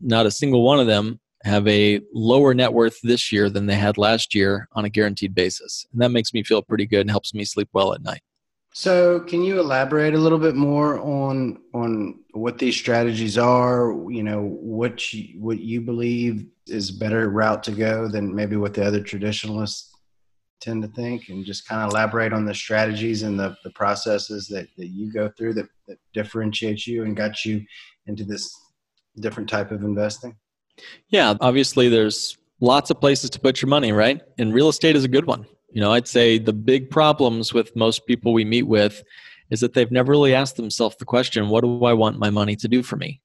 Not 0.00 0.26
a 0.26 0.30
single 0.30 0.62
one 0.62 0.80
of 0.80 0.86
them 0.86 1.20
have 1.44 1.66
a 1.66 2.00
lower 2.14 2.54
net 2.54 2.72
worth 2.72 2.98
this 3.02 3.32
year 3.32 3.50
than 3.50 3.66
they 3.66 3.74
had 3.74 3.98
last 3.98 4.34
year 4.34 4.68
on 4.72 4.84
a 4.84 4.90
guaranteed 4.90 5.34
basis. 5.34 5.86
And 5.92 6.00
that 6.00 6.10
makes 6.10 6.32
me 6.32 6.44
feel 6.44 6.62
pretty 6.62 6.86
good 6.86 7.00
and 7.00 7.10
helps 7.10 7.34
me 7.34 7.44
sleep 7.44 7.68
well 7.72 7.92
at 7.92 8.02
night. 8.02 8.22
So, 8.74 9.20
can 9.20 9.42
you 9.42 9.60
elaborate 9.60 10.14
a 10.14 10.18
little 10.18 10.38
bit 10.38 10.54
more 10.54 10.98
on 10.98 11.58
on 11.74 12.20
what 12.32 12.58
these 12.58 12.74
strategies 12.74 13.36
are? 13.36 13.92
You 14.10 14.22
know, 14.22 14.42
what 14.42 15.12
you, 15.12 15.38
what 15.40 15.60
you 15.60 15.82
believe 15.82 16.46
is 16.66 16.90
a 16.90 16.98
better 16.98 17.28
route 17.28 17.62
to 17.64 17.72
go 17.72 18.08
than 18.08 18.34
maybe 18.34 18.56
what 18.56 18.72
the 18.72 18.84
other 18.84 19.02
traditionalists 19.02 19.92
tend 20.62 20.80
to 20.82 20.88
think, 20.88 21.28
and 21.28 21.44
just 21.44 21.68
kind 21.68 21.82
of 21.82 21.90
elaborate 21.90 22.32
on 22.32 22.46
the 22.46 22.54
strategies 22.54 23.24
and 23.24 23.38
the, 23.38 23.54
the 23.64 23.70
processes 23.72 24.46
that, 24.48 24.68
that 24.78 24.86
you 24.86 25.12
go 25.12 25.28
through 25.36 25.52
that, 25.52 25.66
that 25.88 25.98
differentiate 26.14 26.86
you 26.86 27.02
and 27.02 27.16
got 27.16 27.44
you 27.44 27.62
into 28.06 28.24
this 28.24 28.56
different 29.20 29.48
type 29.48 29.70
of 29.70 29.82
investing. 29.82 30.34
Yeah, 31.08 31.34
obviously, 31.40 31.88
there's 31.88 32.38
lots 32.60 32.90
of 32.90 33.00
places 33.00 33.28
to 33.30 33.40
put 33.40 33.60
your 33.60 33.68
money, 33.68 33.92
right? 33.92 34.22
And 34.38 34.54
real 34.54 34.68
estate 34.68 34.96
is 34.96 35.04
a 35.04 35.08
good 35.08 35.26
one. 35.26 35.44
You 35.72 35.80
know, 35.80 35.92
I'd 35.92 36.08
say 36.08 36.38
the 36.38 36.52
big 36.52 36.90
problems 36.90 37.54
with 37.54 37.74
most 37.74 38.06
people 38.06 38.32
we 38.32 38.44
meet 38.44 38.64
with 38.64 39.02
is 39.50 39.60
that 39.60 39.74
they've 39.74 39.90
never 39.90 40.12
really 40.12 40.34
asked 40.34 40.56
themselves 40.56 40.96
the 40.96 41.04
question, 41.04 41.48
what 41.48 41.62
do 41.62 41.84
I 41.84 41.92
want 41.92 42.18
my 42.18 42.30
money 42.30 42.56
to 42.56 42.68
do 42.68 42.82
for 42.82 42.96
me? 42.96 43.20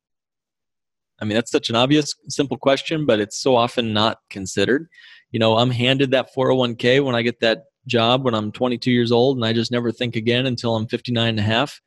I 1.19 1.25
mean, 1.25 1.35
that's 1.35 1.51
such 1.51 1.69
an 1.69 1.75
obvious, 1.75 2.13
simple 2.29 2.57
question, 2.57 3.05
but 3.05 3.19
it's 3.19 3.39
so 3.39 3.55
often 3.55 3.93
not 3.93 4.19
considered. 4.29 4.87
You 5.31 5.39
know, 5.39 5.57
I'm 5.57 5.71
handed 5.71 6.11
that 6.11 6.33
401k 6.35 7.03
when 7.03 7.15
I 7.15 7.21
get 7.21 7.39
that 7.41 7.63
job 7.87 8.23
when 8.23 8.33
I'm 8.33 8.51
22 8.51 8.91
years 8.91 9.11
old, 9.11 9.37
and 9.37 9.45
I 9.45 9.53
just 9.53 9.71
never 9.71 9.91
think 9.91 10.15
again 10.15 10.45
until 10.45 10.75
I'm 10.75 10.87
59 10.87 11.27
and 11.27 11.39
a 11.39 11.43
half. 11.43 11.81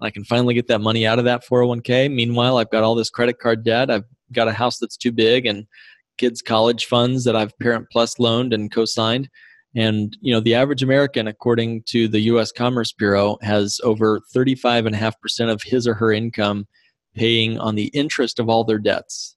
I 0.00 0.10
can 0.10 0.24
finally 0.24 0.54
get 0.54 0.68
that 0.68 0.80
money 0.80 1.06
out 1.06 1.18
of 1.18 1.24
that 1.24 1.44
401k. 1.46 2.12
Meanwhile, 2.12 2.58
I've 2.58 2.70
got 2.70 2.84
all 2.84 2.94
this 2.94 3.10
credit 3.10 3.38
card 3.38 3.64
debt. 3.64 3.90
I've 3.90 4.04
got 4.32 4.48
a 4.48 4.52
house 4.52 4.78
that's 4.78 4.96
too 4.96 5.12
big 5.12 5.46
and 5.46 5.66
kids' 6.18 6.42
college 6.42 6.84
funds 6.84 7.24
that 7.24 7.36
I've 7.36 7.58
Parent 7.58 7.86
Plus 7.90 8.18
loaned 8.18 8.52
and 8.52 8.70
co 8.70 8.84
signed. 8.84 9.28
And 9.76 10.16
you 10.22 10.32
know, 10.32 10.40
the 10.40 10.54
average 10.54 10.82
American, 10.82 11.28
according 11.28 11.82
to 11.88 12.08
the 12.08 12.20
U.S. 12.20 12.50
Commerce 12.50 12.92
Bureau, 12.92 13.36
has 13.42 13.78
over 13.84 14.20
35.5% 14.34 15.52
of 15.52 15.62
his 15.62 15.86
or 15.86 15.94
her 15.94 16.10
income 16.10 16.66
paying 17.14 17.58
on 17.58 17.74
the 17.74 17.88
interest 17.88 18.40
of 18.40 18.48
all 18.48 18.64
their 18.64 18.78
debts. 18.78 19.36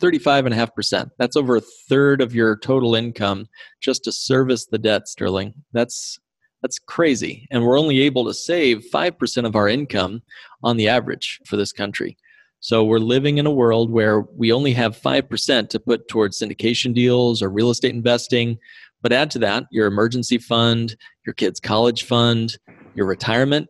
35.5%. 0.00 1.10
That's 1.18 1.36
over 1.36 1.56
a 1.56 1.62
third 1.88 2.20
of 2.20 2.34
your 2.34 2.56
total 2.56 2.94
income 2.94 3.46
just 3.80 4.04
to 4.04 4.12
service 4.12 4.66
the 4.66 4.78
debt, 4.78 5.06
Sterling. 5.06 5.54
That's 5.72 6.18
that's 6.62 6.78
crazy. 6.78 7.46
And 7.50 7.62
we're 7.62 7.78
only 7.78 8.00
able 8.00 8.24
to 8.24 8.32
save 8.32 8.86
5% 8.90 9.44
of 9.44 9.54
our 9.54 9.68
income 9.68 10.22
on 10.62 10.78
the 10.78 10.88
average 10.88 11.38
for 11.44 11.58
this 11.58 11.72
country. 11.72 12.16
So 12.60 12.82
we're 12.82 13.00
living 13.00 13.36
in 13.36 13.44
a 13.44 13.52
world 13.52 13.90
where 13.90 14.22
we 14.22 14.50
only 14.50 14.72
have 14.72 14.98
5% 14.98 15.68
to 15.68 15.78
put 15.78 16.08
towards 16.08 16.40
syndication 16.40 16.94
deals 16.94 17.42
or 17.42 17.50
real 17.50 17.68
estate 17.68 17.92
investing. 17.92 18.58
But 19.04 19.12
add 19.12 19.30
to 19.32 19.38
that 19.40 19.66
your 19.70 19.86
emergency 19.86 20.38
fund, 20.38 20.96
your 21.26 21.34
kids' 21.34 21.60
college 21.60 22.04
fund, 22.04 22.56
your 22.94 23.04
retirement. 23.06 23.68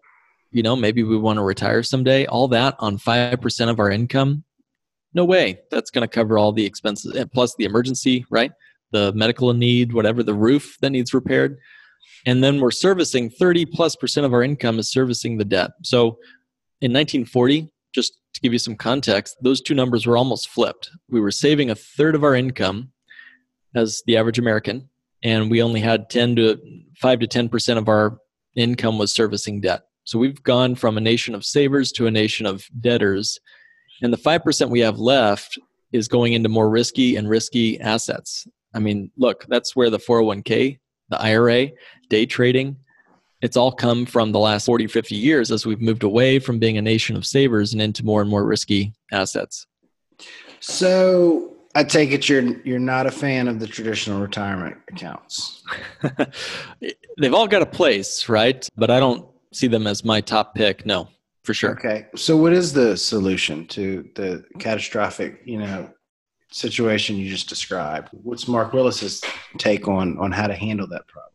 You 0.53 0.62
know, 0.62 0.76
maybe 0.76 1.03
we 1.03 1.19
want 1.19 1.38
to 1.38 1.43
retire 1.43 1.83
someday. 1.83 2.25
All 2.26 2.47
that 2.49 2.76
on 2.79 2.99
5% 2.99 3.69
of 3.69 3.81
our 3.81 3.91
income. 3.91 4.45
No 5.12 5.25
way. 5.25 5.59
That's 5.73 5.91
going 5.91 6.03
to 6.03 6.09
cover 6.09 6.38
all 6.38 6.53
the 6.53 6.64
expenses, 6.64 7.17
plus 7.35 7.57
the 7.57 7.64
emergency, 7.64 8.25
right? 8.31 8.53
The 8.93 9.12
medical 9.14 9.53
need, 9.53 9.93
whatever, 9.93 10.23
the 10.23 10.35
roof 10.35 10.76
that 10.83 10.91
needs 10.91 11.12
repaired. 11.12 11.59
And 12.26 12.43
then 12.43 12.61
we're 12.61 12.71
servicing 12.71 13.29
30 13.29 13.67
plus 13.67 13.97
percent 13.97 14.25
of 14.25 14.33
our 14.33 14.45
income 14.45 14.79
is 14.79 14.88
servicing 14.88 15.37
the 15.38 15.45
debt. 15.45 15.73
So 15.83 16.19
in 16.81 16.93
1940, 16.93 17.73
just 17.93 18.19
to 18.35 18.41
give 18.41 18.53
you 18.53 18.61
some 18.61 18.76
context, 18.76 19.37
those 19.43 19.61
two 19.61 19.75
numbers 19.75 20.07
were 20.07 20.17
almost 20.17 20.49
flipped. 20.49 20.91
We 21.09 21.21
were 21.21 21.33
saving 21.33 21.71
a 21.71 21.75
third 21.75 22.14
of 22.14 22.23
our 22.23 22.37
income 22.37 22.93
as 23.75 24.00
the 24.07 24.17
average 24.17 24.38
American, 24.38 24.91
and 25.25 25.50
we 25.50 25.62
only 25.62 25.81
had 25.81 26.11
10 26.11 26.37
to 26.37 26.61
5 26.99 27.21
to 27.21 27.26
10% 27.26 27.78
of 27.78 27.88
our 27.88 28.19
income 28.54 28.99
was 28.99 29.12
servicing 29.12 29.61
debt. 29.61 29.83
So 30.04 30.19
we've 30.19 30.43
gone 30.43 30.75
from 30.75 30.99
a 30.99 31.00
nation 31.00 31.35
of 31.35 31.45
savers 31.45 31.90
to 31.93 32.07
a 32.07 32.11
nation 32.11 32.47
of 32.47 32.64
debtors. 32.81 33.40
And 34.02 34.12
the 34.12 34.19
5% 34.19 34.69
we 34.69 34.81
have 34.81 34.99
left 34.99 35.59
is 35.93 36.09
going 36.09 36.35
into 36.35 36.49
more 36.49 36.69
risky 36.69 37.16
and 37.16 37.28
risky 37.28 37.81
assets. 37.81 38.47
I 38.75 38.81
mean, 38.81 39.11
look, 39.16 39.47
that's 39.49 39.75
where 39.75 39.88
the 39.88 39.99
401k, 39.99 40.78
the 41.09 41.21
IRA, 41.21 41.71
day 42.11 42.26
trading, 42.26 42.76
it's 43.40 43.57
all 43.57 43.73
come 43.73 44.04
from 44.04 44.33
the 44.33 44.38
last 44.38 44.66
40, 44.66 44.87
50 44.88 45.14
years 45.14 45.50
as 45.50 45.64
we've 45.64 45.81
moved 45.81 46.02
away 46.02 46.38
from 46.38 46.59
being 46.59 46.78
a 46.78 46.83
nation 46.83 47.16
of 47.16 47.26
savers 47.26 47.73
and 47.73 47.81
into 47.81 48.04
more 48.04 48.21
and 48.21 48.31
more 48.31 48.45
risky 48.45 48.93
assets. 49.12 49.66
So 50.61 51.54
I 51.75 51.85
take 51.85 52.12
it 52.12 52.28
you're 52.28 52.43
you're 52.62 52.78
not 52.78 53.07
a 53.07 53.11
fan 53.11 53.49
of 53.49 53.59
the 53.59 53.66
traditional 53.66 54.21
retirement 54.21 54.76
accounts. 54.88 55.64
They've 57.19 57.35
all 57.35 57.49
got 57.49 57.62
a 57.62 57.66
place, 57.66 58.28
right? 58.28 58.69
But 58.76 58.90
I 58.90 59.00
don't 59.00 59.26
see 59.52 59.66
them 59.66 59.87
as 59.87 60.04
my 60.04 60.21
top 60.21 60.54
pick. 60.54 60.87
No, 60.87 61.09
for 61.43 61.52
sure. 61.52 61.73
Okay. 61.73 62.07
So 62.14 62.37
what 62.37 62.52
is 62.52 62.73
the 62.73 62.97
solution 62.97 63.66
to 63.69 64.09
the 64.14 64.45
catastrophic, 64.59 65.43
you 65.45 65.59
know, 65.59 65.90
situation 66.50 67.16
you 67.16 67.28
just 67.28 67.49
described? 67.49 68.09
What's 68.12 68.47
Mark 68.47 68.73
Willis's 68.73 69.23
take 69.59 69.88
on 69.88 70.16
on 70.19 70.31
how 70.33 70.47
to 70.47 70.54
handle 70.54 70.87
that 70.88 71.07
problem? 71.09 71.33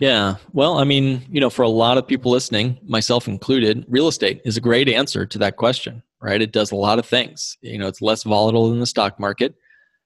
Yeah. 0.00 0.36
Well, 0.52 0.78
I 0.78 0.84
mean, 0.84 1.22
you 1.30 1.40
know, 1.40 1.50
for 1.50 1.62
a 1.62 1.68
lot 1.68 1.98
of 1.98 2.06
people 2.06 2.30
listening, 2.30 2.78
myself 2.84 3.26
included, 3.26 3.84
real 3.88 4.08
estate 4.08 4.40
is 4.44 4.56
a 4.56 4.60
great 4.60 4.88
answer 4.88 5.26
to 5.26 5.38
that 5.38 5.56
question, 5.56 6.02
right? 6.20 6.40
It 6.40 6.52
does 6.52 6.72
a 6.72 6.76
lot 6.76 6.98
of 6.98 7.06
things. 7.06 7.56
You 7.60 7.78
know, 7.78 7.86
it's 7.86 8.02
less 8.02 8.22
volatile 8.22 8.70
than 8.70 8.80
the 8.80 8.86
stock 8.86 9.18
market. 9.20 9.54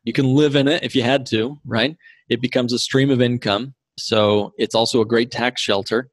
You 0.04 0.12
can 0.12 0.34
live 0.34 0.56
in 0.56 0.68
it 0.68 0.82
if 0.82 0.94
you 0.94 1.02
had 1.02 1.26
to, 1.26 1.58
right? 1.64 1.96
It 2.28 2.40
becomes 2.40 2.72
a 2.72 2.78
stream 2.78 3.10
of 3.10 3.22
income. 3.22 3.74
So 3.98 4.52
it's 4.58 4.74
also 4.74 5.00
a 5.00 5.06
great 5.06 5.30
tax 5.30 5.60
shelter. 5.60 6.10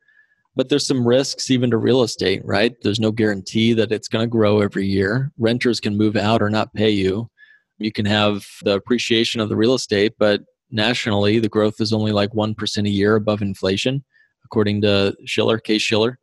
But 0.55 0.69
there's 0.69 0.85
some 0.85 1.07
risks 1.07 1.49
even 1.49 1.71
to 1.71 1.77
real 1.77 2.03
estate, 2.03 2.41
right? 2.43 2.75
There's 2.81 2.99
no 2.99 3.11
guarantee 3.11 3.73
that 3.73 3.91
it's 3.91 4.07
going 4.07 4.23
to 4.23 4.29
grow 4.29 4.59
every 4.59 4.85
year. 4.85 5.31
Renters 5.37 5.79
can 5.79 5.97
move 5.97 6.15
out 6.15 6.41
or 6.41 6.49
not 6.49 6.73
pay 6.73 6.89
you. 6.89 7.29
You 7.77 7.91
can 7.91 8.05
have 8.05 8.45
the 8.63 8.73
appreciation 8.73 9.39
of 9.39 9.47
the 9.47 9.55
real 9.55 9.73
estate, 9.73 10.13
but 10.19 10.41
nationally, 10.69 11.39
the 11.39 11.49
growth 11.49 11.79
is 11.79 11.93
only 11.93 12.11
like 12.11 12.31
1% 12.31 12.85
a 12.85 12.89
year 12.89 13.15
above 13.15 13.41
inflation, 13.41 14.03
according 14.43 14.81
to 14.81 15.15
Shiller, 15.25 15.59
Case 15.59 15.81
Shiller. 15.81 16.19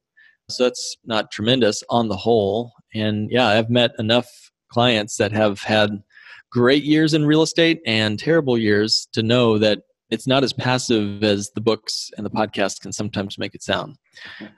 So 0.51 0.65
that's 0.65 0.97
not 1.05 1.31
tremendous 1.31 1.83
on 1.89 2.09
the 2.09 2.17
whole. 2.17 2.73
And 2.95 3.31
yeah, 3.31 3.49
I've 3.49 3.71
met 3.71 3.93
enough 3.99 4.29
clients 4.71 5.17
that 5.17 5.33
have 5.33 5.61
had 5.61 6.03
great 6.51 6.85
years 6.85 7.15
in 7.15 7.27
real 7.27 7.43
estate 7.43 7.81
and 7.87 8.19
terrible 8.19 8.57
years 8.57 9.09
to 9.13 9.23
know 9.23 9.59
that 9.59 9.81
it's 10.11 10.27
not 10.27 10.45
as 10.45 10.53
passive 10.53 11.23
as 11.25 11.51
the 11.55 11.61
books 11.61 12.11
and 12.17 12.25
the 12.25 12.31
podcast 12.31 12.81
can 12.81 12.93
sometimes 12.93 13.39
make 13.39 13.55
it 13.55 13.63
sound, 13.63 13.97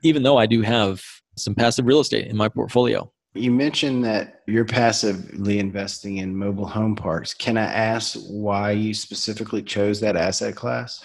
even 0.03 0.23
though 0.23 0.37
I 0.37 0.47
do 0.47 0.63
have 0.63 1.03
some 1.37 1.55
passive 1.55 1.87
real 1.87 2.01
estate 2.01 2.27
in 2.27 2.37
my 2.37 2.49
portfolio. 2.49 3.11
You 3.35 3.51
mentioned 3.51 4.05
that 4.05 4.41
you're 4.47 4.65
passively 4.65 5.59
investing 5.59 6.19
in 6.19 6.37
mobile 6.37 6.67
home 6.67 6.97
parks. 6.97 7.33
Can 7.35 7.57
I 7.57 7.65
ask 7.65 8.19
why 8.29 8.73
you 8.73 8.93
specifically 8.93 9.63
chose 9.63 10.01
that 10.01 10.17
asset 10.17 10.57
class? 10.57 11.03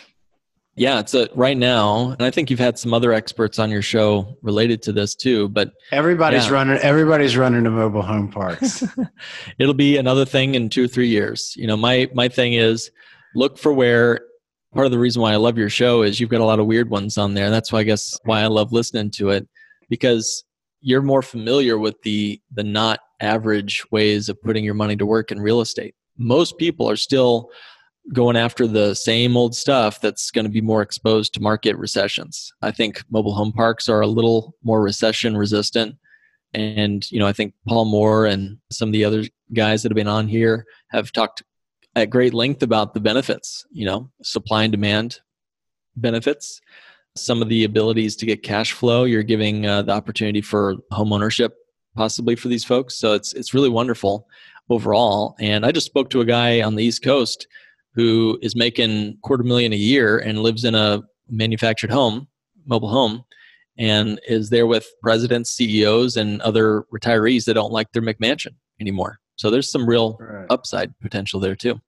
Yeah, 0.76 1.00
it's 1.00 1.14
a 1.14 1.30
right 1.36 1.58
now, 1.58 2.12
and 2.12 2.24
I 2.24 2.32
think 2.32 2.50
you've 2.50 2.60
had 2.60 2.80
some 2.80 2.94
other 2.96 3.14
experts 3.14 3.60
on 3.60 3.70
your 3.70 3.84
show 3.84 4.38
related 4.42 4.82
to 4.84 4.92
this 4.92 5.14
too. 5.14 5.50
But 5.50 5.74
everybody's 5.92 6.48
yeah. 6.48 6.54
running, 6.54 6.78
everybody's 6.80 7.38
running 7.38 7.64
to 7.66 7.70
mobile 7.70 8.02
home 8.02 8.32
parks. 8.32 8.84
It'll 9.60 9.76
be 9.76 9.98
another 9.98 10.26
thing 10.26 10.56
in 10.56 10.70
two 10.70 10.86
or 10.86 10.88
three 10.88 11.10
years. 11.10 11.54
You 11.56 11.68
know, 11.68 11.78
my 11.78 12.10
my 12.14 12.28
thing 12.28 12.54
is 12.54 12.92
look 13.36 13.58
for 13.58 13.74
where. 13.74 14.22
Part 14.74 14.88
of 14.88 14.92
the 14.92 14.98
reason 14.98 15.22
why 15.22 15.34
I 15.34 15.36
love 15.36 15.56
your 15.56 15.70
show 15.70 16.02
is 16.02 16.20
you've 16.20 16.32
got 16.32 16.42
a 16.42 16.46
lot 16.46 16.58
of 16.58 16.66
weird 16.66 16.90
ones 16.90 17.20
on 17.20 17.36
there. 17.36 17.52
That's 17.52 17.72
why 17.72 17.82
I 17.82 17.84
guess 17.84 18.18
why 18.24 18.42
I 18.42 18.48
love 18.48 18.74
listening 18.74 19.12
to 19.12 19.30
it 19.30 19.48
because 19.88 20.44
you're 20.82 21.04
more 21.04 21.22
familiar 21.22 21.78
with 21.78 22.02
the 22.02 22.42
the 22.52 22.64
not 22.64 23.00
average 23.22 23.84
ways 23.92 24.30
of 24.30 24.42
putting 24.42 24.64
your 24.66 24.74
money 24.74 24.96
to 24.96 25.06
work 25.06 25.32
in 25.32 25.40
real 25.40 25.62
estate. 25.62 25.94
Most 26.18 26.58
people 26.58 26.90
are 26.90 26.96
still 26.96 27.52
going 28.12 28.36
after 28.36 28.68
the 28.68 28.94
same 28.94 29.38
old 29.38 29.56
stuff 29.56 30.02
that's 30.02 30.30
going 30.30 30.46
to 30.46 30.52
be 30.52 30.62
more 30.62 30.82
exposed 30.82 31.34
to 31.34 31.42
market 31.42 31.78
recessions. 31.78 32.52
I 32.62 32.72
think 32.72 33.04
mobile 33.10 33.34
home 33.34 33.54
parks 33.54 33.88
are 33.88 34.02
a 34.02 34.08
little 34.08 34.56
more 34.64 34.82
recession 34.82 35.38
resistant 35.38 35.96
and 36.54 37.10
you 37.10 37.20
know 37.20 37.28
I 37.28 37.34
think 37.34 37.54
Paul 37.68 37.86
Moore 37.86 38.26
and 38.26 38.58
some 38.72 38.90
of 38.90 38.94
the 38.94 39.06
other 39.06 39.24
guys 39.54 39.82
that 39.82 39.92
have 39.92 39.96
been 39.96 40.08
on 40.08 40.28
here 40.28 40.66
have 40.90 41.12
talked 41.12 41.44
at 41.96 42.10
great 42.10 42.34
length 42.34 42.64
about 42.64 42.94
the 42.94 43.00
benefits, 43.00 43.66
you 43.72 43.86
know, 43.86 44.10
supply 44.22 44.64
and 44.64 44.72
demand 44.72 45.20
benefits 45.96 46.60
some 47.16 47.42
of 47.42 47.50
the 47.50 47.64
abilities 47.64 48.16
to 48.16 48.26
get 48.26 48.44
cash 48.44 48.72
flow. 48.72 49.04
You're 49.04 49.24
giving 49.24 49.66
uh, 49.66 49.84
the 49.84 49.92
opportunity 49.92 50.42
for 50.42 50.76
home 50.92 51.14
ownership 51.14 51.56
possibly 51.96 52.36
for 52.36 52.48
these 52.48 52.66
folks. 52.66 52.96
So 52.96 53.14
it's 53.14 53.34
it's 53.34 53.54
really 53.54 53.70
wonderful 53.70 54.28
overall. 54.70 55.36
And 55.40 55.66
I 55.66 55.72
just 55.72 55.86
spoke 55.86 56.10
to 56.12 56.22
a 56.22 56.26
guy 56.26 56.62
on 56.62 56.76
the 56.76 56.84
East 56.84 57.04
Coast 57.04 57.48
who 57.96 58.40
is 58.42 58.56
making 58.56 59.18
quarter 59.22 59.44
million 59.44 59.74
a 59.74 59.78
year 59.78 60.20
and 60.20 60.40
lives 60.40 60.66
in 60.66 60.76
a 60.76 61.02
manufactured 61.30 61.92
home, 61.92 62.28
mobile 62.66 62.90
home, 62.90 63.24
and 63.78 64.20
is 64.28 64.50
there 64.50 64.68
with 64.68 64.88
presidents, 65.02 65.52
CEOs, 65.52 66.18
and 66.18 66.42
other 66.42 66.84
retirees 66.94 67.46
that 67.46 67.54
don't 67.54 67.72
like 67.72 67.92
their 67.92 68.02
McMansion 68.02 68.56
anymore. 68.80 69.20
So 69.36 69.50
there's 69.50 69.72
some 69.72 69.88
real 69.88 70.18
right. 70.20 70.46
upside 70.50 70.98
potential 71.00 71.40
there 71.40 71.56
too. 71.56 71.80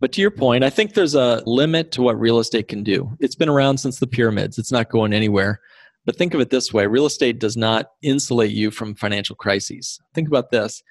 But 0.00 0.12
to 0.12 0.20
your 0.20 0.30
point, 0.30 0.64
I 0.64 0.70
think 0.70 0.94
there's 0.94 1.14
a 1.14 1.42
limit 1.46 1.92
to 1.92 2.02
what 2.02 2.18
real 2.18 2.40
estate 2.40 2.68
can 2.68 2.82
do. 2.82 3.16
It's 3.20 3.36
been 3.36 3.48
around 3.48 3.78
since 3.78 3.98
the 3.98 4.06
pyramids, 4.06 4.58
it's 4.58 4.72
not 4.72 4.90
going 4.90 5.12
anywhere. 5.12 5.60
But 6.04 6.16
think 6.16 6.34
of 6.34 6.40
it 6.40 6.50
this 6.50 6.72
way 6.72 6.86
real 6.86 7.06
estate 7.06 7.38
does 7.38 7.56
not 7.56 7.86
insulate 8.02 8.50
you 8.50 8.70
from 8.72 8.96
financial 8.96 9.36
crises. 9.36 10.00
Think 10.14 10.26
about 10.28 10.50
this 10.50 10.82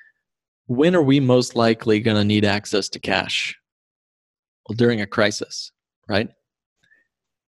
when 0.68 0.96
are 0.96 1.02
we 1.02 1.20
most 1.20 1.56
likely 1.56 2.00
going 2.00 2.16
to 2.16 2.24
need 2.24 2.46
access 2.46 2.88
to 2.90 3.00
cash? 3.00 3.58
Well, 4.68 4.76
during 4.76 5.02
a 5.02 5.08
crisis, 5.08 5.72
right? 6.08 6.30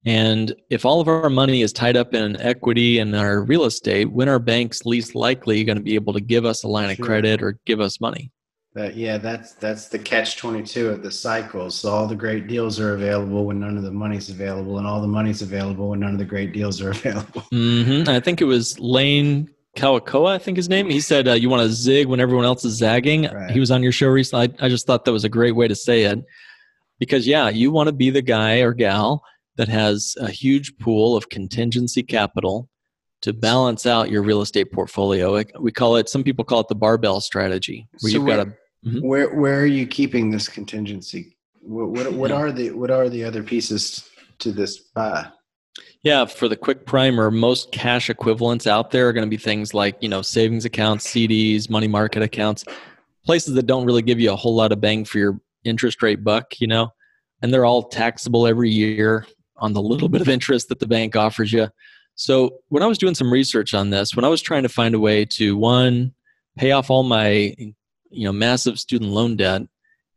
And 0.05 0.55
if 0.69 0.85
all 0.85 1.01
of 1.01 1.07
our 1.07 1.29
money 1.29 1.61
is 1.61 1.73
tied 1.73 1.97
up 1.97 2.13
in 2.13 2.39
equity 2.39 2.99
and 2.99 3.15
our 3.15 3.41
real 3.41 3.65
estate, 3.65 4.11
when 4.11 4.29
are 4.29 4.39
banks 4.39 4.85
least 4.85 5.15
likely 5.15 5.63
going 5.63 5.77
to 5.77 5.83
be 5.83 5.95
able 5.95 6.13
to 6.13 6.21
give 6.21 6.45
us 6.45 6.63
a 6.63 6.67
line 6.67 6.95
sure. 6.95 7.03
of 7.03 7.07
credit 7.07 7.41
or 7.41 7.59
give 7.65 7.81
us 7.81 7.99
money? 7.99 8.31
That 8.73 8.95
yeah, 8.95 9.17
that's 9.17 9.53
that's 9.53 9.87
the 9.87 9.97
catch 9.97 10.37
twenty 10.37 10.61
two 10.61 10.89
of 10.89 11.01
the 11.01 11.11
cycle. 11.11 11.71
So 11.71 11.89
all 11.89 12.05
the 12.05 12.15
great 12.15 12.45
deals 12.45 12.79
are 12.79 12.93
available 12.93 13.45
when 13.45 13.59
none 13.59 13.75
of 13.75 13.81
the 13.81 13.91
money's 13.91 14.29
available, 14.29 14.77
and 14.77 14.85
all 14.85 15.01
the 15.01 15.07
money's 15.07 15.41
available 15.41 15.89
when 15.89 15.99
none 16.01 16.11
of 16.11 16.19
the 16.19 16.25
great 16.25 16.53
deals 16.53 16.79
are 16.79 16.91
available. 16.91 17.41
Mm-hmm. 17.51 18.07
I 18.07 18.19
think 18.19 18.39
it 18.39 18.45
was 18.45 18.79
Lane 18.79 19.49
Kawaoka, 19.75 20.29
I 20.29 20.37
think 20.37 20.57
his 20.57 20.69
name. 20.69 20.89
He 20.89 20.99
said, 20.99 21.27
uh, 21.27 21.33
"You 21.33 21.49
want 21.49 21.63
to 21.63 21.73
zig 21.73 22.07
when 22.07 22.19
everyone 22.19 22.45
else 22.45 22.63
is 22.65 22.77
zagging." 22.77 23.23
Right. 23.23 23.49
He 23.49 23.59
was 23.59 23.71
on 23.71 23.81
your 23.81 23.91
show 23.91 24.09
recently. 24.09 24.53
I, 24.59 24.65
I 24.65 24.69
just 24.69 24.85
thought 24.85 25.05
that 25.05 25.11
was 25.11 25.23
a 25.23 25.29
great 25.29 25.55
way 25.55 25.67
to 25.67 25.75
say 25.75 26.03
it, 26.03 26.23
because 26.99 27.27
yeah, 27.27 27.49
you 27.49 27.71
want 27.71 27.87
to 27.87 27.93
be 27.93 28.09
the 28.09 28.21
guy 28.21 28.59
or 28.59 28.73
gal 28.73 29.23
that 29.55 29.67
has 29.67 30.15
a 30.19 30.29
huge 30.29 30.77
pool 30.77 31.15
of 31.15 31.29
contingency 31.29 32.03
capital 32.03 32.69
to 33.21 33.33
balance 33.33 33.85
out 33.85 34.11
your 34.11 34.21
real 34.21 34.41
estate 34.41 34.71
portfolio. 34.71 35.43
We 35.59 35.71
call 35.71 35.95
it. 35.95 36.07
Some 36.09 36.23
people 36.23 36.45
call 36.45 36.59
it 36.59 36.67
the 36.67 36.75
barbell 36.75 37.19
strategy, 37.19 37.87
where 38.01 38.11
so 38.11 38.17
you've 38.17 38.27
got 38.27 38.47
a 38.47 38.53
Mm-hmm. 38.85 39.05
Where 39.05 39.33
where 39.33 39.59
are 39.59 39.65
you 39.65 39.87
keeping 39.87 40.31
this 40.31 40.47
contingency? 40.47 41.35
What 41.61 41.89
what, 41.89 42.13
what 42.13 42.31
are 42.31 42.51
the 42.51 42.71
what 42.71 42.91
are 42.91 43.09
the 43.09 43.23
other 43.23 43.43
pieces 43.43 44.07
to 44.39 44.51
this 44.51 44.77
pie? 44.79 45.27
Yeah, 46.03 46.25
for 46.25 46.47
the 46.47 46.55
quick 46.55 46.85
primer, 46.85 47.31
most 47.31 47.71
cash 47.71 48.09
equivalents 48.09 48.65
out 48.65 48.91
there 48.91 49.09
are 49.09 49.13
going 49.13 49.25
to 49.25 49.29
be 49.29 49.37
things 49.37 49.73
like 49.73 49.97
you 49.99 50.09
know 50.09 50.21
savings 50.21 50.63
accounts, 50.63 51.07
CDs, 51.07 51.69
money 51.69 51.87
market 51.87 52.21
accounts, 52.21 52.63
places 53.25 53.55
that 53.55 53.65
don't 53.65 53.85
really 53.85 54.03
give 54.03 54.19
you 54.19 54.31
a 54.31 54.35
whole 54.35 54.55
lot 54.55 54.71
of 54.71 54.79
bang 54.79 55.03
for 55.03 55.17
your 55.17 55.39
interest 55.67 56.01
rate 56.01 56.23
buck. 56.23 56.59
You 56.59 56.67
know, 56.67 56.89
and 57.41 57.53
they're 57.53 57.65
all 57.65 57.83
taxable 57.83 58.47
every 58.47 58.69
year 58.69 59.25
on 59.57 59.73
the 59.73 59.81
little 59.81 60.09
bit 60.09 60.21
of 60.21 60.29
interest 60.29 60.69
that 60.69 60.79
the 60.79 60.87
bank 60.87 61.15
offers 61.15 61.51
you. 61.51 61.67
So 62.15 62.59
when 62.69 62.83
I 62.83 62.87
was 62.87 62.97
doing 62.97 63.15
some 63.15 63.31
research 63.31 63.73
on 63.73 63.89
this, 63.89 64.15
when 64.15 64.25
I 64.25 64.29
was 64.29 64.41
trying 64.41 64.63
to 64.63 64.69
find 64.69 64.95
a 64.95 64.99
way 64.99 65.25
to 65.25 65.55
one 65.55 66.13
pay 66.57 66.71
off 66.71 66.89
all 66.89 67.03
my 67.03 67.55
you 68.09 68.25
know 68.25 68.31
massive 68.31 68.79
student 68.79 69.11
loan 69.11 69.35
debt 69.35 69.61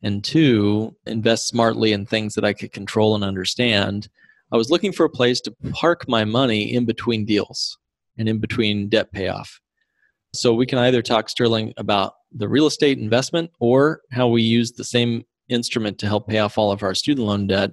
and 0.03 0.25
two 0.25 0.95
invest 1.07 1.47
smartly 1.47 1.93
in 1.93 2.07
things 2.07 2.35
that 2.35 2.45
i 2.45 2.53
could 2.53 2.73
control 2.73 3.15
and 3.15 3.23
understand 3.23 4.09
i 4.53 4.57
was 4.57 4.71
looking 4.71 4.93
for 4.93 5.05
a 5.05 5.11
place 5.11 5.41
to 5.41 5.55
park 5.73 6.09
my 6.09 6.25
money 6.25 6.73
in 6.73 6.85
between 6.85 7.25
deals 7.25 7.79
and 8.19 8.29
in 8.29 8.39
between 8.39 8.89
debt 8.89 9.13
payoff 9.13 9.61
so 10.33 10.55
we 10.55 10.67
can 10.67 10.79
either 10.79 11.03
talk 11.03 11.29
sterling 11.29 11.73
about 11.77 12.15
the 12.33 12.49
real 12.49 12.67
estate 12.67 12.99
investment 12.99 13.51
or 13.59 14.01
how 14.13 14.29
we 14.29 14.43
use 14.43 14.73
the 14.73 14.85
same 14.85 15.25
instrument 15.51 15.99
to 15.99 16.07
help 16.07 16.29
pay 16.29 16.39
off 16.39 16.59
all 16.59 16.73
of 16.73 16.83
our 16.83 16.95
student 16.95 17.27
loan 17.27 17.47
debt 17.47 17.71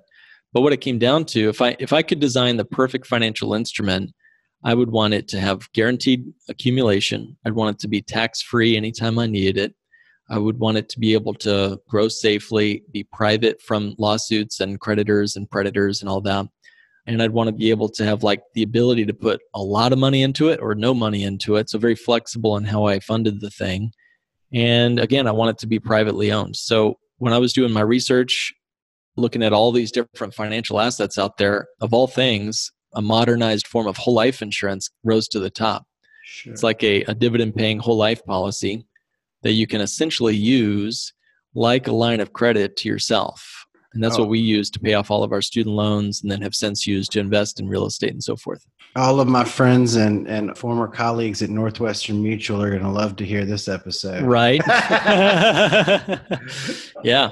but 0.53 0.61
what 0.61 0.73
it 0.73 0.81
came 0.81 0.99
down 0.99 1.23
to 1.25 1.49
if 1.49 1.61
i 1.61 1.75
if 1.79 1.93
i 1.93 2.01
could 2.01 2.19
design 2.19 2.57
the 2.57 2.65
perfect 2.65 3.07
financial 3.07 3.53
instrument 3.53 4.11
i 4.63 4.73
would 4.73 4.91
want 4.91 5.13
it 5.13 5.27
to 5.27 5.39
have 5.39 5.71
guaranteed 5.73 6.25
accumulation 6.49 7.37
i'd 7.45 7.53
want 7.53 7.75
it 7.75 7.79
to 7.79 7.87
be 7.87 8.01
tax 8.01 8.41
free 8.41 8.75
anytime 8.75 9.17
i 9.19 9.25
needed 9.25 9.57
it 9.57 9.75
I 10.29 10.37
would 10.37 10.59
want 10.59 10.77
it 10.77 10.89
to 10.89 10.99
be 10.99 11.13
able 11.13 11.33
to 11.35 11.79
grow 11.87 12.07
safely, 12.07 12.83
be 12.91 13.03
private 13.03 13.61
from 13.61 13.95
lawsuits 13.97 14.59
and 14.59 14.79
creditors 14.79 15.35
and 15.35 15.49
predators 15.49 16.01
and 16.01 16.09
all 16.09 16.21
that. 16.21 16.47
And 17.05 17.23
I'd 17.23 17.31
want 17.31 17.47
to 17.47 17.53
be 17.53 17.69
able 17.69 17.87
to 17.89 18.03
have 18.03 18.23
like 18.23 18.41
the 18.53 18.63
ability 18.63 19.05
to 19.05 19.13
put 19.13 19.39
a 19.53 19.61
lot 19.61 19.93
of 19.93 19.99
money 19.99 20.23
into 20.23 20.49
it 20.49 20.59
or 20.61 20.75
no 20.75 20.93
money 20.93 21.23
into 21.23 21.55
it. 21.55 21.69
So 21.69 21.79
very 21.79 21.95
flexible 21.95 22.57
in 22.57 22.65
how 22.65 22.85
I 22.85 22.99
funded 22.99 23.39
the 23.39 23.49
thing. 23.49 23.93
And 24.51 24.99
again, 24.99 25.27
I 25.27 25.31
want 25.31 25.51
it 25.51 25.57
to 25.59 25.67
be 25.67 25.79
privately 25.79 26.33
owned. 26.33 26.57
So 26.57 26.99
when 27.17 27.33
I 27.33 27.37
was 27.37 27.53
doing 27.53 27.71
my 27.71 27.81
research, 27.81 28.53
looking 29.15 29.43
at 29.43 29.53
all 29.53 29.71
these 29.71 29.91
different 29.91 30.33
financial 30.33 30.79
assets 30.79 31.17
out 31.17 31.37
there, 31.37 31.67
of 31.81 31.93
all 31.93 32.07
things, 32.07 32.71
a 32.93 33.01
modernized 33.01 33.67
form 33.67 33.87
of 33.87 33.97
whole 33.97 34.13
life 34.13 34.41
insurance 34.41 34.89
rose 35.03 35.27
to 35.29 35.39
the 35.39 35.49
top. 35.49 35.85
Sure. 36.25 36.53
It's 36.53 36.63
like 36.63 36.83
a, 36.83 37.03
a 37.03 37.15
dividend 37.15 37.55
paying 37.55 37.79
whole 37.79 37.97
life 37.97 38.23
policy 38.25 38.85
that 39.43 39.53
you 39.53 39.67
can 39.67 39.81
essentially 39.81 40.35
use 40.35 41.13
like 41.55 41.87
a 41.87 41.91
line 41.91 42.19
of 42.19 42.33
credit 42.33 42.75
to 42.77 42.89
yourself. 42.89 43.56
And 43.97 44.03
that's 44.03 44.17
Oh. 44.17 44.21
what 44.21 44.29
we 44.29 44.37
use 44.39 44.69
to 44.69 44.79
pay 44.79 44.93
off 44.93 45.09
all 45.09 45.23
of 45.23 45.31
our 45.31 45.41
student 45.41 45.75
loans 45.75 46.21
and 46.21 46.31
then 46.31 46.39
have 46.43 46.53
since 46.53 46.85
used 46.85 47.11
to 47.13 47.19
invest 47.19 47.59
in 47.59 47.67
real 47.67 47.87
estate 47.87 48.11
and 48.11 48.23
so 48.23 48.35
forth. 48.35 48.63
All 48.95 49.19
of 49.19 49.27
my 49.27 49.43
friends 49.43 49.95
and, 49.95 50.27
and 50.27 50.55
former 50.55 50.87
colleagues 50.87 51.41
at 51.41 51.49
Northwestern 51.49 52.21
Mutual 52.21 52.61
are 52.61 52.69
going 52.69 52.83
to 52.83 52.89
love 52.89 53.15
to 53.15 53.25
hear 53.25 53.43
this 53.43 53.67
episode. 53.67 54.21
Right. 54.23 54.61
yeah. 57.03 57.31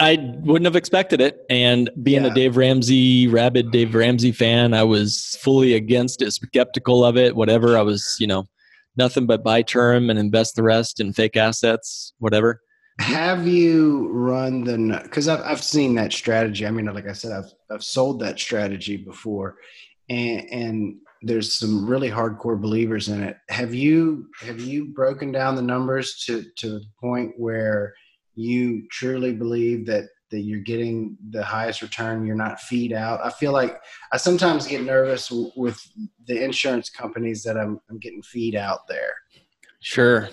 I 0.00 0.16
wouldn't 0.44 0.66
have 0.66 0.76
expected 0.76 1.20
it. 1.20 1.40
And 1.50 1.90
being 2.04 2.24
Yeah. 2.24 2.30
a 2.30 2.34
Dave 2.34 2.56
Ramsey, 2.56 3.26
rabid 3.26 3.72
Dave 3.72 3.94
Ramsey 3.94 4.30
fan, 4.30 4.72
I 4.72 4.84
was 4.84 5.36
fully 5.40 5.74
against 5.74 6.22
it, 6.22 6.30
skeptical 6.32 7.04
of 7.04 7.16
it, 7.16 7.34
whatever. 7.34 7.76
I 7.76 7.82
was, 7.82 8.16
you 8.20 8.28
know, 8.28 8.48
nothing 8.96 9.26
but 9.26 9.42
buy 9.42 9.62
term 9.62 10.10
and 10.10 10.18
invest 10.18 10.54
the 10.54 10.62
rest 10.62 11.00
in 11.00 11.12
fake 11.12 11.36
assets, 11.36 12.12
whatever. 12.18 12.60
Have 12.98 13.46
you 13.46 14.08
run 14.08 14.64
the? 14.64 15.00
Because 15.02 15.28
I've 15.28 15.40
I've 15.42 15.62
seen 15.62 15.94
that 15.94 16.12
strategy. 16.12 16.66
I 16.66 16.70
mean, 16.70 16.86
like 16.86 17.06
I 17.06 17.12
said, 17.12 17.32
I've 17.32 17.52
I've 17.70 17.84
sold 17.84 18.20
that 18.20 18.38
strategy 18.40 18.96
before, 18.96 19.56
and 20.08 20.50
and 20.50 20.96
there's 21.22 21.52
some 21.52 21.86
really 21.86 22.10
hardcore 22.10 22.60
believers 22.60 23.08
in 23.08 23.22
it. 23.22 23.36
Have 23.50 23.74
you 23.74 24.28
have 24.40 24.60
you 24.60 24.86
broken 24.86 25.32
down 25.32 25.54
the 25.54 25.62
numbers 25.62 26.22
to 26.26 26.44
to 26.56 26.70
the 26.70 26.84
point 27.00 27.32
where 27.36 27.94
you 28.34 28.88
truly 28.90 29.32
believe 29.32 29.86
that 29.86 30.04
that 30.30 30.40
you're 30.40 30.60
getting 30.60 31.16
the 31.30 31.44
highest 31.44 31.82
return? 31.82 32.26
You're 32.26 32.36
not 32.36 32.60
feed 32.60 32.92
out. 32.92 33.20
I 33.24 33.30
feel 33.30 33.52
like 33.52 33.80
I 34.12 34.16
sometimes 34.16 34.66
get 34.66 34.82
nervous 34.82 35.28
w- 35.28 35.52
with 35.56 35.80
the 36.26 36.42
insurance 36.42 36.90
companies 36.90 37.44
that 37.44 37.56
I'm 37.56 37.80
I'm 37.88 37.98
getting 37.98 38.22
feed 38.22 38.56
out 38.56 38.88
there. 38.88 39.14
Sure. 39.80 40.28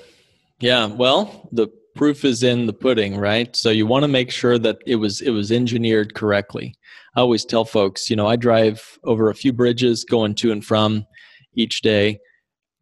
Yeah. 0.59 0.87
Well, 0.87 1.47
the 1.51 1.69
proof 1.95 2.25
is 2.25 2.43
in 2.43 2.65
the 2.65 2.73
pudding, 2.73 3.17
right? 3.17 3.55
So 3.55 3.69
you 3.69 3.87
want 3.87 4.03
to 4.03 4.07
make 4.07 4.29
sure 4.29 4.59
that 4.59 4.79
it 4.85 4.95
was 4.97 5.21
it 5.21 5.31
was 5.31 5.51
engineered 5.51 6.13
correctly. 6.13 6.75
I 7.15 7.21
always 7.21 7.45
tell 7.45 7.65
folks, 7.65 8.09
you 8.09 8.15
know, 8.15 8.27
I 8.27 8.35
drive 8.35 8.99
over 9.03 9.29
a 9.29 9.35
few 9.35 9.53
bridges 9.53 10.03
going 10.03 10.35
to 10.35 10.51
and 10.51 10.63
from 10.63 11.05
each 11.53 11.81
day. 11.81 12.19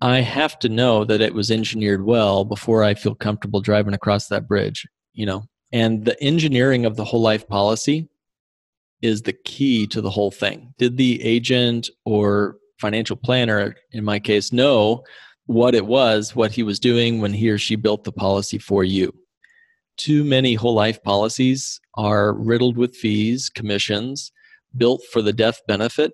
I 0.02 0.20
have 0.20 0.60
to 0.60 0.70
know 0.70 1.06
that 1.06 1.22
it 1.22 1.34
was 1.34 1.52
engineered 1.52 2.04
well 2.04 2.44
before 2.44 2.84
I 2.84 2.94
feel 2.94 3.16
comfortable 3.16 3.62
driving 3.62 3.94
across 3.94 4.28
that 4.28 4.48
bridge, 4.48 4.86
you 5.14 5.26
know. 5.26 5.44
And 5.72 6.04
the 6.04 6.22
engineering 6.22 6.86
of 6.86 6.98
the 6.98 7.06
whole 7.06 7.22
life 7.22 7.48
policy 7.48 8.10
is 9.02 9.22
the 9.22 9.34
key 9.46 9.88
to 9.88 10.02
the 10.02 10.10
whole 10.10 10.32
thing. 10.32 10.74
Did 10.78 10.98
the 10.98 11.24
agent 11.24 11.90
or 12.06 12.58
financial 12.80 13.16
planner 13.16 13.76
in 13.92 14.04
my 14.04 14.20
case 14.20 14.52
know 14.52 15.04
what 15.46 15.76
it 15.76 15.86
was, 15.86 16.36
what 16.36 16.52
he 16.52 16.64
was 16.64 16.80
doing 16.80 17.20
when 17.20 17.34
he 17.34 17.50
or 17.50 17.58
she 17.58 17.76
built 17.76 18.04
the 18.04 18.12
policy 18.12 18.58
for 18.58 18.84
you. 18.84 19.14
Too 19.98 20.24
many 20.24 20.56
whole 20.56 20.74
life 20.74 21.04
policies 21.04 21.80
are 21.96 22.34
riddled 22.34 22.78
with 22.78 22.96
fees, 22.96 23.50
commissions, 23.50 24.32
built 24.76 25.04
for 25.12 25.22
the 25.22 25.34
death 25.34 25.60
benefit 25.68 26.14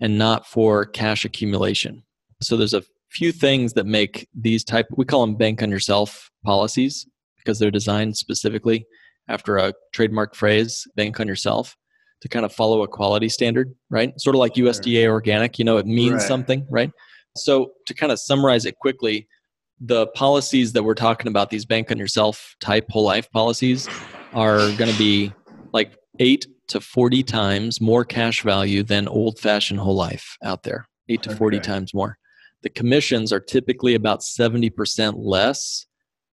and 0.00 0.18
not 0.18 0.46
for 0.46 0.84
cash 0.84 1.24
accumulation. 1.24 2.02
So 2.42 2.56
there's 2.56 2.74
a 2.74 2.82
few 3.10 3.32
things 3.32 3.74
that 3.74 3.86
make 3.86 4.28
these 4.34 4.64
type 4.64 4.86
we 4.96 5.04
call 5.04 5.20
them 5.20 5.36
bank 5.36 5.62
on 5.62 5.70
yourself 5.70 6.30
policies 6.44 7.06
because 7.36 7.58
they're 7.58 7.70
designed 7.70 8.16
specifically 8.16 8.86
after 9.28 9.56
a 9.56 9.72
trademark 9.92 10.34
phrase, 10.34 10.86
bank 10.96 11.18
on 11.20 11.28
yourself 11.28 11.76
to 12.20 12.28
kind 12.28 12.44
of 12.44 12.52
follow 12.52 12.82
a 12.82 12.88
quality 12.88 13.28
standard, 13.28 13.74
right? 13.88 14.18
Sort 14.20 14.34
of 14.36 14.40
like 14.40 14.54
USDA 14.54 15.06
organic, 15.06 15.58
you 15.58 15.64
know, 15.64 15.76
it 15.78 15.86
means 15.86 16.12
Right. 16.12 16.22
something, 16.22 16.66
right? 16.70 16.90
So, 17.36 17.72
to 17.86 17.94
kind 17.94 18.12
of 18.12 18.20
summarize 18.20 18.64
it 18.64 18.78
quickly, 18.78 19.26
the 19.80 20.06
policies 20.08 20.72
that 20.72 20.84
we're 20.84 20.94
talking 20.94 21.26
about, 21.26 21.50
these 21.50 21.64
bank 21.64 21.90
on 21.90 21.98
yourself 21.98 22.54
type 22.60 22.86
whole 22.90 23.02
life 23.04 23.30
policies, 23.32 23.90
are 24.32 24.72
going 24.72 24.88
to 24.88 24.94
be 24.94 25.36
like 25.72 25.96
eight 26.20 26.46
to 26.68 26.80
40 26.80 27.22
times 27.24 27.80
more 27.80 28.04
cash 28.04 28.42
value 28.42 28.82
than 28.84 29.08
old 29.08 29.38
fashioned 29.38 29.80
whole 29.80 29.96
life 29.96 30.36
out 30.44 30.62
there, 30.62 30.86
eight 31.08 31.22
to 31.24 31.30
40 31.30 31.56
Okay. 31.56 31.62
times 31.62 31.92
more. 31.92 32.18
The 32.62 32.70
commissions 32.70 33.32
are 33.32 33.40
typically 33.40 33.94
about 33.94 34.20
70% 34.22 35.16
less 35.18 35.86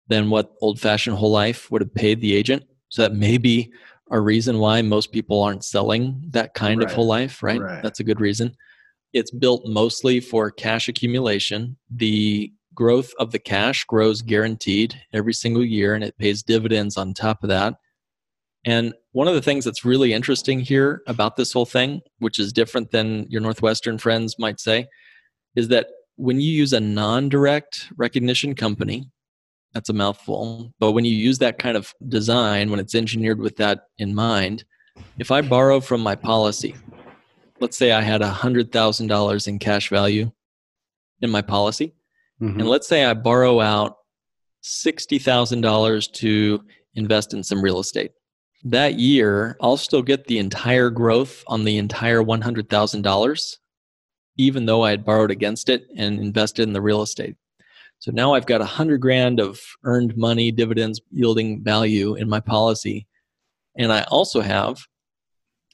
than 0.08 0.29
what 0.29 0.53
old 0.62 0.79
fashioned 0.79 1.17
whole 1.17 1.31
life 1.31 1.69
would 1.71 1.81
have 1.81 1.93
paid 1.93 2.21
the 2.21 2.36
agent. 2.36 2.63
So, 2.88 3.01
that 3.01 3.13
may 3.13 3.38
be 3.38 3.69
a 4.12 4.19
reason 4.21 4.60
why 4.60 4.81
most 4.81 5.12
people 5.12 5.43
aren't 5.43 5.65
selling 5.65 6.23
that 6.29 6.53
kind 6.53 6.81
of 6.81 6.91
whole 6.91 7.08
life, 7.08 7.43
right? 7.43 7.60
Right. 7.60 7.84
That's 7.84 7.99
a 7.99 8.03
good 8.05 8.21
reason 8.21 8.55
it's 9.15 9.32
built 9.32 9.65
mostly 9.65 10.19
for 10.19 10.51
cash 10.51 10.89
accumulation. 10.89 11.78
The 11.89 12.51
growth 12.75 13.13
of 13.17 13.32
the 13.32 13.39
cash 13.39 13.86
grows 13.86 14.21
guaranteed 14.21 15.01
every 15.13 15.34
single 15.34 15.63
year 15.63 15.95
and 15.95 16.04
it 16.04 16.17
pays 16.17 16.43
dividends 16.43 16.97
on 16.97 17.13
top 17.13 17.41
of 17.41 17.47
that. 17.47 17.75
And 18.65 18.93
one 19.13 19.30
of 19.30 19.34
the 19.34 19.41
things 19.41 19.63
that's 19.63 19.86
really 19.86 20.12
interesting 20.12 20.60
here 20.60 21.01
about 21.08 21.38
this 21.38 21.54
whole 21.54 21.65
thing, 21.65 22.01
which 22.19 22.39
is 22.39 22.51
different 22.51 22.91
than 22.91 23.25
your 23.30 23.39
Northwestern 23.39 23.97
friends 23.97 24.38
might 24.38 24.60
say, 24.60 24.88
is 25.56 25.69
that 25.69 25.88
when 26.17 26.41
you 26.41 26.51
use 26.51 26.73
a 26.73 26.82
non 26.82 27.30
direct 27.30 27.88
recognition 27.95 28.54
company, 28.54 29.10
that's 29.73 29.89
a 29.89 29.93
mouthful, 29.93 30.73
but 30.80 30.91
when 30.91 31.06
you 31.06 31.15
use 31.15 31.38
that 31.39 31.58
kind 31.58 31.78
of 31.78 31.93
design, 32.10 32.69
when 32.69 32.80
it's 32.82 32.95
engineered 32.95 33.39
with 33.39 33.56
that 33.58 33.84
in 33.97 34.13
mind, 34.13 34.65
if 35.19 35.32
I 35.32 35.41
borrow 35.41 35.80
from 35.80 36.01
my 36.01 36.15
policy, 36.15 36.75
let's 37.59 37.77
say 37.77 37.91
I 37.91 38.01
had 38.01 38.21
$100,000 38.21 39.47
in 39.47 39.59
cash 39.59 39.89
value 39.89 40.31
in 41.21 41.29
my 41.29 41.41
policy, 41.41 41.93
Mhm. 42.41 42.59
and 42.59 42.67
let's 42.67 42.87
say 42.87 43.05
I 43.05 43.13
borrow 43.13 43.61
out 43.61 43.97
$60,000 44.61 46.07
to 46.07 46.63
invest 46.95 47.33
in 47.33 47.43
some 47.43 47.61
real 47.61 47.79
estate. 47.79 48.11
That 48.63 48.99
year, 48.99 49.57
I'll 49.61 49.77
still 49.77 50.01
get 50.01 50.25
the 50.25 50.39
entire 50.39 50.89
growth 50.89 51.43
on 51.47 51.63
the 51.65 51.77
entire 51.77 52.21
$100,000, 52.23 53.59
even 54.37 54.65
though 54.65 54.83
I 54.83 54.89
had 54.89 55.05
borrowed 55.05 55.31
against 55.31 55.69
it 55.69 55.87
and 55.95 56.19
invested 56.19 56.63
in 56.63 56.73
the 56.73 56.81
real 56.81 57.01
estate. 57.01 57.35
So 57.99 58.11
now 58.11 58.33
I've 58.33 58.47
got 58.47 58.61
100 58.61 58.99
grand 58.99 59.39
of 59.39 59.61
earned 59.83 60.17
money, 60.17 60.51
dividends 60.51 60.99
yielding 61.11 61.63
value 61.63 62.15
in 62.15 62.27
my 62.27 62.39
policy. 62.39 63.07
And 63.77 63.91
I 63.93 64.03
also 64.03 64.41
have 64.41 64.85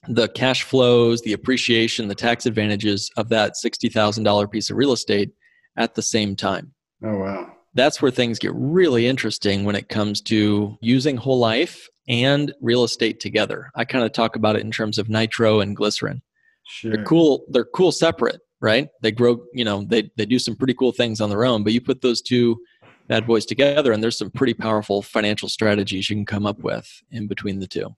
the 0.07 0.27
cash 0.29 0.63
flows, 0.63 1.21
the 1.21 1.33
appreciation, 1.33 2.07
the 2.07 2.15
tax 2.15 2.45
advantages 2.45 3.11
of 3.17 3.29
that 3.29 3.53
$60,000 3.63 4.51
piece 4.51 4.69
of 4.69 4.77
real 4.77 4.93
estate 4.93 5.31
at 5.77 5.95
the 5.95 6.01
same 6.01 6.35
time. 6.35 6.73
Oh 7.03 7.17
wow. 7.17 7.51
That's 7.73 8.01
where 8.01 8.11
things 8.11 8.39
get 8.39 8.51
really 8.53 9.07
interesting 9.07 9.63
when 9.63 9.75
it 9.75 9.89
comes 9.89 10.21
to 10.23 10.77
using 10.81 11.17
whole 11.17 11.39
life 11.39 11.87
and 12.07 12.53
real 12.61 12.83
estate 12.83 13.19
together. 13.19 13.71
I 13.75 13.85
kind 13.85 14.03
of 14.03 14.11
talk 14.11 14.35
about 14.35 14.55
it 14.55 14.63
in 14.63 14.71
terms 14.71 14.97
of 14.97 15.09
nitro 15.09 15.61
and 15.61 15.75
glycerin. 15.75 16.21
Sure. 16.63 16.91
They're 16.91 17.05
cool, 17.05 17.45
they're 17.49 17.65
cool 17.65 17.91
separate, 17.91 18.41
right? 18.59 18.89
They 19.01 19.11
grow, 19.11 19.43
you 19.53 19.63
know, 19.63 19.83
they 19.83 20.11
they 20.17 20.25
do 20.25 20.39
some 20.39 20.55
pretty 20.55 20.73
cool 20.73 20.91
things 20.91 21.21
on 21.21 21.29
their 21.29 21.45
own, 21.45 21.63
but 21.63 21.73
you 21.73 21.81
put 21.81 22.01
those 22.01 22.21
two 22.21 22.61
bad 23.07 23.25
boys 23.25 23.45
together 23.45 23.91
and 23.91 24.03
there's 24.03 24.17
some 24.17 24.31
pretty 24.31 24.53
powerful 24.53 25.01
financial 25.01 25.49
strategies 25.49 26.09
you 26.09 26.15
can 26.15 26.25
come 26.25 26.45
up 26.45 26.59
with 26.59 26.87
in 27.11 27.27
between 27.27 27.59
the 27.59 27.67
two. 27.67 27.95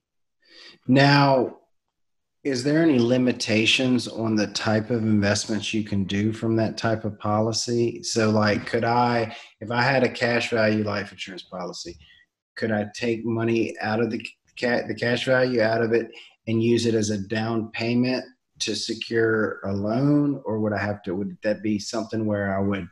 Now, 0.88 1.58
is 2.44 2.62
there 2.64 2.82
any 2.84 3.00
limitations 3.00 4.08
on 4.08 4.36
the 4.36 4.48
type 4.48 4.90
of 4.90 5.04
investments 5.04 5.74
you 5.74 5.84
can 5.84 6.04
do 6.04 6.34
from 6.34 6.58
that 6.58 6.78
type 6.78 7.06
of 7.06 7.18
policy? 7.18 8.04
So, 8.04 8.32
like, 8.32 8.66
could 8.66 8.84
I, 8.84 9.36
if 9.62 9.72
I 9.72 9.82
had 9.82 10.04
a 10.04 10.10
cash 10.10 10.50
value 10.50 10.84
life 10.84 11.12
insurance 11.12 11.44
policy, 11.44 11.98
could 12.58 12.72
I 12.72 12.88
take 12.94 13.26
money 13.26 13.76
out 13.82 14.02
of 14.02 14.12
the 14.12 14.22
the 14.62 14.96
cash 15.00 15.26
value 15.26 15.62
out 15.62 15.82
of 15.82 15.94
it 15.94 16.12
and 16.46 16.62
use 16.62 16.86
it 16.86 16.94
as 16.94 17.10
a 17.10 17.18
down 17.18 17.72
payment 17.72 18.24
to 18.60 18.76
secure 18.76 19.60
a 19.66 19.74
loan, 19.74 20.42
or 20.46 20.60
would 20.60 20.74
I 20.74 20.78
have 20.78 21.02
to? 21.04 21.16
Would 21.16 21.38
that 21.44 21.64
be 21.64 21.80
something 21.80 22.26
where 22.26 22.56
I 22.56 22.62
would 22.62 22.88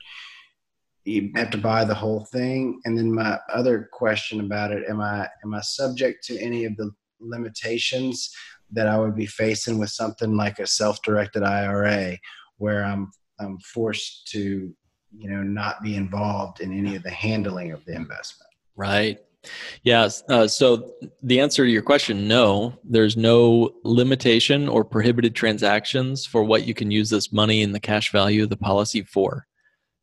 you 1.04 1.32
have 1.36 1.50
to 1.52 1.58
buy 1.58 1.84
the 1.84 1.94
whole 1.94 2.26
thing? 2.26 2.80
And 2.86 2.98
then 2.98 3.14
my 3.14 3.38
other 3.54 3.90
question 3.92 4.40
about 4.40 4.72
it: 4.72 4.90
Am 4.90 5.02
I 5.02 5.28
am 5.44 5.54
I 5.54 5.62
subject 5.62 6.24
to 6.26 6.40
any 6.40 6.66
of 6.66 6.76
the 6.78 6.92
limitations 7.20 8.34
that 8.74 8.88
I 8.88 8.98
would 8.98 9.16
be 9.16 9.26
facing 9.26 9.78
with 9.78 9.90
something 9.90 10.36
like 10.36 10.60
a 10.60 10.68
self-directed 10.68 11.44
IRA, 11.44 12.18
where 12.58 12.84
I'm 12.84 13.12
I'm 13.40 13.58
forced 13.60 14.28
to, 14.30 14.74
you 15.18 15.30
know, 15.30 15.42
not 15.42 15.82
be 15.82 15.96
involved 15.96 16.62
in 16.62 16.72
any 16.78 16.96
of 16.96 17.04
the 17.04 17.10
handling 17.10 17.72
of 17.72 17.84
the 17.86 17.96
investment. 17.96 18.50
Right. 18.76 19.20
Yes. 19.84 20.24
Uh, 20.30 20.48
so 20.48 20.94
the 21.24 21.40
answer 21.40 21.66
to 21.66 21.72
your 21.72 21.82
question, 21.82 22.28
no, 22.28 22.78
there's 22.84 23.18
no 23.18 23.72
limitation 23.84 24.70
or 24.70 24.86
prohibited 24.86 25.34
transactions 25.34 26.26
for 26.26 26.44
what 26.44 26.68
you 26.68 26.76
can 26.76 26.92
use 26.92 27.10
this 27.10 27.34
money 27.34 27.64
in 27.64 27.72
the 27.72 27.80
cash 27.80 28.12
value 28.12 28.44
of 28.44 28.50
the 28.50 28.58
policy 28.58 29.02
for. 29.02 29.48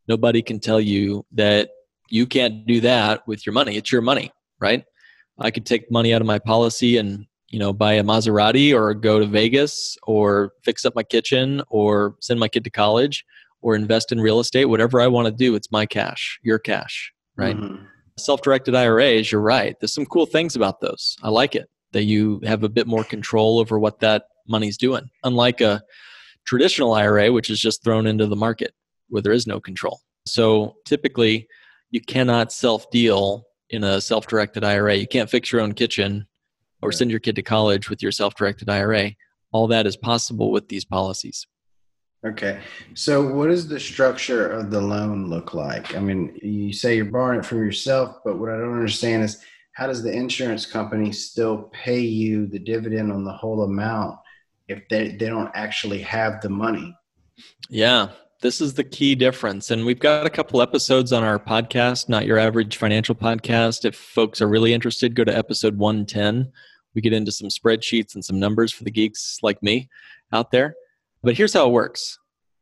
Nobody 0.08 0.42
can 0.42 0.58
tell 0.58 0.80
you 0.80 1.24
that 1.32 1.70
you 2.08 2.26
can't 2.26 2.66
do 2.66 2.80
that 2.80 3.26
with 3.28 3.46
your 3.46 3.52
money. 3.52 3.76
It's 3.76 3.92
your 3.92 4.02
money, 4.02 4.32
right? 4.58 4.84
I 5.38 5.52
could 5.52 5.66
take 5.66 5.90
money 5.90 6.12
out 6.12 6.20
of 6.20 6.26
my 6.26 6.40
policy 6.40 6.96
and 6.96 7.26
you 7.48 7.58
know 7.58 7.72
buy 7.72 7.94
a 7.94 8.02
Maserati 8.02 8.74
or 8.74 8.94
go 8.94 9.18
to 9.18 9.26
Vegas 9.26 9.96
or 10.04 10.52
fix 10.62 10.84
up 10.84 10.94
my 10.94 11.02
kitchen 11.02 11.62
or 11.68 12.16
send 12.20 12.38
my 12.40 12.48
kid 12.48 12.64
to 12.64 12.70
college 12.70 13.24
or 13.60 13.74
invest 13.74 14.12
in 14.12 14.20
real 14.20 14.40
estate. 14.40 14.66
Whatever 14.66 15.00
I 15.00 15.06
want 15.06 15.26
to 15.26 15.32
do, 15.32 15.54
it's 15.54 15.72
my 15.72 15.86
cash, 15.86 16.38
your 16.42 16.58
cash, 16.58 17.12
right? 17.36 17.56
Mhm. 17.56 17.86
Self 18.18 18.42
directed 18.42 18.74
IRAs, 18.74 19.30
you're 19.32 19.40
right. 19.40 19.76
There's 19.80 19.94
some 19.94 20.06
cool 20.06 20.26
things 20.26 20.56
about 20.56 20.80
those. 20.80 21.16
I 21.22 21.30
like 21.30 21.54
it 21.54 21.68
that 21.92 22.04
you 22.04 22.40
have 22.44 22.62
a 22.64 22.68
bit 22.68 22.86
more 22.86 23.04
control 23.04 23.58
over 23.58 23.78
what 23.78 24.00
that 24.00 24.24
money's 24.46 24.76
doing, 24.76 25.08
unlike 25.24 25.60
a 25.60 25.82
traditional 26.44 26.92
IRA, 26.94 27.32
which 27.32 27.50
is 27.50 27.60
just 27.60 27.82
thrown 27.84 28.06
into 28.06 28.26
the 28.26 28.36
market 28.36 28.74
where 29.08 29.22
there 29.22 29.32
is 29.32 29.46
no 29.46 29.60
control. 29.60 30.00
So 30.26 30.76
typically, 30.84 31.46
you 31.90 32.00
cannot 32.00 32.52
self 32.52 32.90
deal 32.90 33.46
in 33.70 33.84
a 33.84 34.00
self 34.00 34.26
directed 34.26 34.64
IRA. 34.64 34.94
You 34.96 35.06
can't 35.06 35.30
fix 35.30 35.50
your 35.52 35.60
own 35.60 35.72
kitchen 35.72 36.26
or 36.82 36.92
send 36.92 37.10
your 37.10 37.20
kid 37.20 37.36
to 37.36 37.42
college 37.42 37.90
with 37.90 38.02
your 38.02 38.12
self 38.12 38.34
directed 38.34 38.68
IRA. 38.68 39.12
All 39.52 39.66
that 39.68 39.86
is 39.86 39.96
possible 39.96 40.50
with 40.50 40.68
these 40.68 40.84
policies. 40.84 41.46
Okay. 42.26 42.60
So, 42.94 43.32
what 43.32 43.48
does 43.48 43.68
the 43.68 43.78
structure 43.78 44.48
of 44.50 44.70
the 44.70 44.80
loan 44.80 45.28
look 45.28 45.54
like? 45.54 45.94
I 45.94 46.00
mean, 46.00 46.36
you 46.42 46.72
say 46.72 46.96
you're 46.96 47.04
borrowing 47.04 47.40
it 47.40 47.46
from 47.46 47.58
yourself, 47.58 48.16
but 48.24 48.38
what 48.38 48.50
I 48.50 48.56
don't 48.56 48.74
understand 48.74 49.22
is 49.22 49.42
how 49.72 49.86
does 49.86 50.02
the 50.02 50.12
insurance 50.12 50.66
company 50.66 51.12
still 51.12 51.70
pay 51.72 52.00
you 52.00 52.46
the 52.46 52.58
dividend 52.58 53.12
on 53.12 53.24
the 53.24 53.32
whole 53.32 53.62
amount 53.62 54.18
if 54.66 54.82
they, 54.88 55.10
they 55.10 55.28
don't 55.28 55.52
actually 55.54 56.02
have 56.02 56.40
the 56.40 56.48
money? 56.48 56.92
Yeah, 57.70 58.08
this 58.40 58.60
is 58.60 58.74
the 58.74 58.84
key 58.84 59.14
difference. 59.14 59.70
And 59.70 59.84
we've 59.84 59.98
got 59.98 60.26
a 60.26 60.30
couple 60.30 60.62
episodes 60.62 61.12
on 61.12 61.24
our 61.24 61.38
podcast, 61.38 62.08
Not 62.08 62.26
Your 62.26 62.38
Average 62.38 62.76
Financial 62.76 63.14
Podcast. 63.14 63.84
If 63.84 63.96
folks 63.96 64.40
are 64.40 64.48
really 64.48 64.72
interested, 64.72 65.16
go 65.16 65.24
to 65.24 65.36
episode 65.36 65.76
110. 65.76 66.52
We 66.94 67.00
get 67.00 67.12
into 67.12 67.32
some 67.32 67.48
spreadsheets 67.48 68.14
and 68.14 68.24
some 68.24 68.38
numbers 68.38 68.72
for 68.72 68.84
the 68.84 68.90
geeks 68.90 69.38
like 69.42 69.60
me 69.62 69.88
out 70.32 70.52
there. 70.52 70.76
But 71.22 71.36
here's 71.36 71.52
how 71.52 71.66
it 71.66 71.72
works 71.72 72.18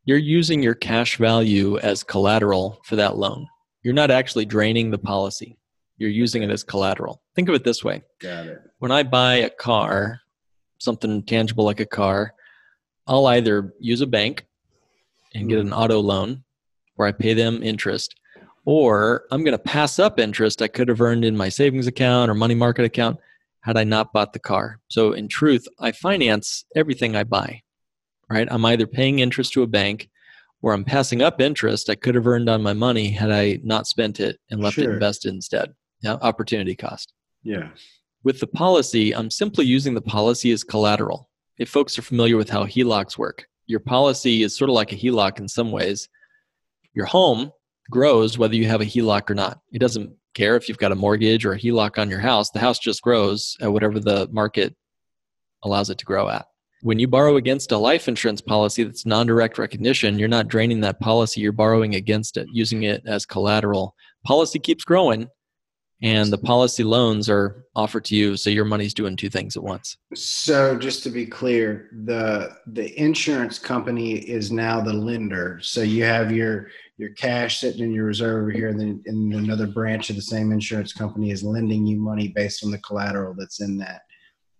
you're 0.06 0.16
using 0.18 0.62
your 0.62 0.74
cash 0.74 1.16
value 1.18 1.78
as 1.78 2.02
collateral 2.02 2.80
for 2.84 2.96
that 2.96 3.16
loan. 3.16 3.46
You're 3.82 3.94
not 3.94 4.10
actually 4.10 4.46
draining 4.46 4.90
the 4.90 4.98
policy, 4.98 5.58
you're 5.98 6.10
using 6.10 6.42
it 6.42 6.50
as 6.50 6.64
collateral. 6.64 7.22
Think 7.34 7.48
of 7.50 7.54
it 7.54 7.64
this 7.64 7.84
way 7.84 8.02
Got 8.20 8.46
it. 8.46 8.62
when 8.78 8.92
I 8.92 9.02
buy 9.02 9.34
a 9.36 9.50
car, 9.50 10.20
something 10.78 11.22
tangible 11.22 11.64
like 11.64 11.80
a 11.80 11.86
car, 11.86 12.32
I'll 13.06 13.26
either 13.26 13.74
use 13.78 14.00
a 14.00 14.06
bank 14.06 14.46
and 15.36 15.48
get 15.48 15.60
hmm. 15.60 15.68
an 15.68 15.72
auto 15.72 16.00
loan 16.00 16.44
where 16.94 17.08
I 17.08 17.12
pay 17.12 17.34
them 17.34 17.62
interest, 17.62 18.16
or 18.64 19.24
I'm 19.30 19.44
going 19.44 19.52
to 19.52 19.58
pass 19.58 19.98
up 19.98 20.18
interest 20.18 20.62
I 20.62 20.68
could 20.68 20.88
have 20.88 21.00
earned 21.00 21.24
in 21.24 21.36
my 21.36 21.48
savings 21.48 21.86
account 21.86 22.30
or 22.30 22.34
money 22.34 22.54
market 22.54 22.84
account 22.84 23.18
had 23.60 23.76
I 23.76 23.84
not 23.84 24.12
bought 24.12 24.32
the 24.32 24.38
car. 24.38 24.80
So, 24.88 25.12
in 25.12 25.28
truth, 25.28 25.66
I 25.78 25.92
finance 25.92 26.64
everything 26.74 27.16
I 27.16 27.24
buy, 27.24 27.62
right? 28.30 28.48
I'm 28.50 28.64
either 28.64 28.86
paying 28.86 29.18
interest 29.18 29.52
to 29.54 29.62
a 29.62 29.66
bank 29.66 30.08
or 30.62 30.72
I'm 30.72 30.84
passing 30.84 31.22
up 31.22 31.40
interest 31.40 31.90
I 31.90 31.94
could 31.94 32.14
have 32.14 32.26
earned 32.26 32.48
on 32.48 32.62
my 32.62 32.72
money 32.72 33.10
had 33.10 33.30
I 33.30 33.60
not 33.62 33.86
spent 33.86 34.20
it 34.20 34.38
and 34.50 34.60
left 34.60 34.78
it 34.78 34.88
invested 34.88 35.34
instead. 35.34 35.74
Yeah, 36.00 36.14
opportunity 36.14 36.74
cost. 36.74 37.12
Yeah. 37.42 37.68
With 38.24 38.40
the 38.40 38.46
policy, 38.46 39.14
I'm 39.14 39.30
simply 39.30 39.66
using 39.66 39.94
the 39.94 40.00
policy 40.00 40.50
as 40.50 40.64
collateral. 40.64 41.30
If 41.58 41.68
folks 41.68 41.98
are 41.98 42.02
familiar 42.02 42.36
with 42.36 42.50
how 42.50 42.64
HELOCs 42.64 43.16
work, 43.16 43.46
your 43.66 43.80
policy 43.80 44.42
is 44.42 44.56
sort 44.56 44.70
of 44.70 44.74
like 44.74 44.92
a 44.92 44.96
HELOC 44.96 45.38
in 45.38 45.48
some 45.48 45.72
ways. 45.72 46.08
Your 46.94 47.06
home 47.06 47.50
grows 47.90 48.38
whether 48.38 48.54
you 48.54 48.66
have 48.66 48.80
a 48.80 48.86
HELOC 48.86 49.30
or 49.30 49.34
not. 49.34 49.60
It 49.72 49.78
doesn't 49.78 50.12
care 50.34 50.56
if 50.56 50.68
you've 50.68 50.78
got 50.78 50.92
a 50.92 50.96
mortgage 50.96 51.44
or 51.44 51.52
a 51.52 51.58
HELOC 51.58 51.98
on 51.98 52.10
your 52.10 52.20
house. 52.20 52.50
The 52.50 52.58
house 52.58 52.78
just 52.78 53.02
grows 53.02 53.56
at 53.60 53.72
whatever 53.72 53.98
the 53.98 54.28
market 54.30 54.74
allows 55.62 55.90
it 55.90 55.98
to 55.98 56.04
grow 56.04 56.28
at. 56.28 56.46
When 56.82 56.98
you 56.98 57.08
borrow 57.08 57.36
against 57.36 57.72
a 57.72 57.78
life 57.78 58.06
insurance 58.06 58.40
policy 58.40 58.84
that's 58.84 59.06
non 59.06 59.26
direct 59.26 59.58
recognition, 59.58 60.18
you're 60.18 60.28
not 60.28 60.48
draining 60.48 60.80
that 60.80 61.00
policy, 61.00 61.40
you're 61.40 61.52
borrowing 61.52 61.94
against 61.94 62.36
it, 62.36 62.48
using 62.52 62.84
it 62.84 63.02
as 63.06 63.26
collateral. 63.26 63.94
Policy 64.24 64.58
keeps 64.58 64.84
growing, 64.84 65.28
and 66.02 66.30
the 66.30 66.38
policy 66.38 66.84
loans 66.84 67.28
are 67.30 67.64
offered 67.74 68.04
to 68.04 68.14
you 68.14 68.36
so 68.36 68.50
your 68.50 68.64
money's 68.66 68.92
doing 68.92 69.16
two 69.16 69.30
things 69.30 69.56
at 69.56 69.62
once 69.62 69.96
So, 70.14 70.76
just 70.76 71.02
to 71.04 71.10
be 71.10 71.26
clear, 71.26 71.88
the 72.04 72.54
the 72.66 72.88
insurance 73.00 73.58
company 73.58 74.12
is 74.18 74.50
now 74.52 74.80
the 74.80 74.92
lender. 74.92 75.58
So 75.62 75.80
you 75.82 76.04
have 76.04 76.30
your 76.32 76.68
your 76.98 77.10
cash 77.10 77.60
sitting 77.60 77.82
in 77.84 77.92
your 77.92 78.06
reserve 78.06 78.42
over 78.42 78.50
here, 78.50 78.68
and 78.68 78.80
then 78.80 79.02
and 79.06 79.32
another 79.34 79.66
branch 79.66 80.08
of 80.10 80.16
the 80.16 80.22
same 80.22 80.52
insurance 80.52 80.92
company 80.92 81.30
is 81.30 81.42
lending 81.42 81.86
you 81.86 81.96
money 81.98 82.28
based 82.28 82.64
on 82.64 82.70
the 82.70 82.78
collateral 82.78 83.34
that's 83.38 83.60
in 83.60 83.76
that 83.78 84.02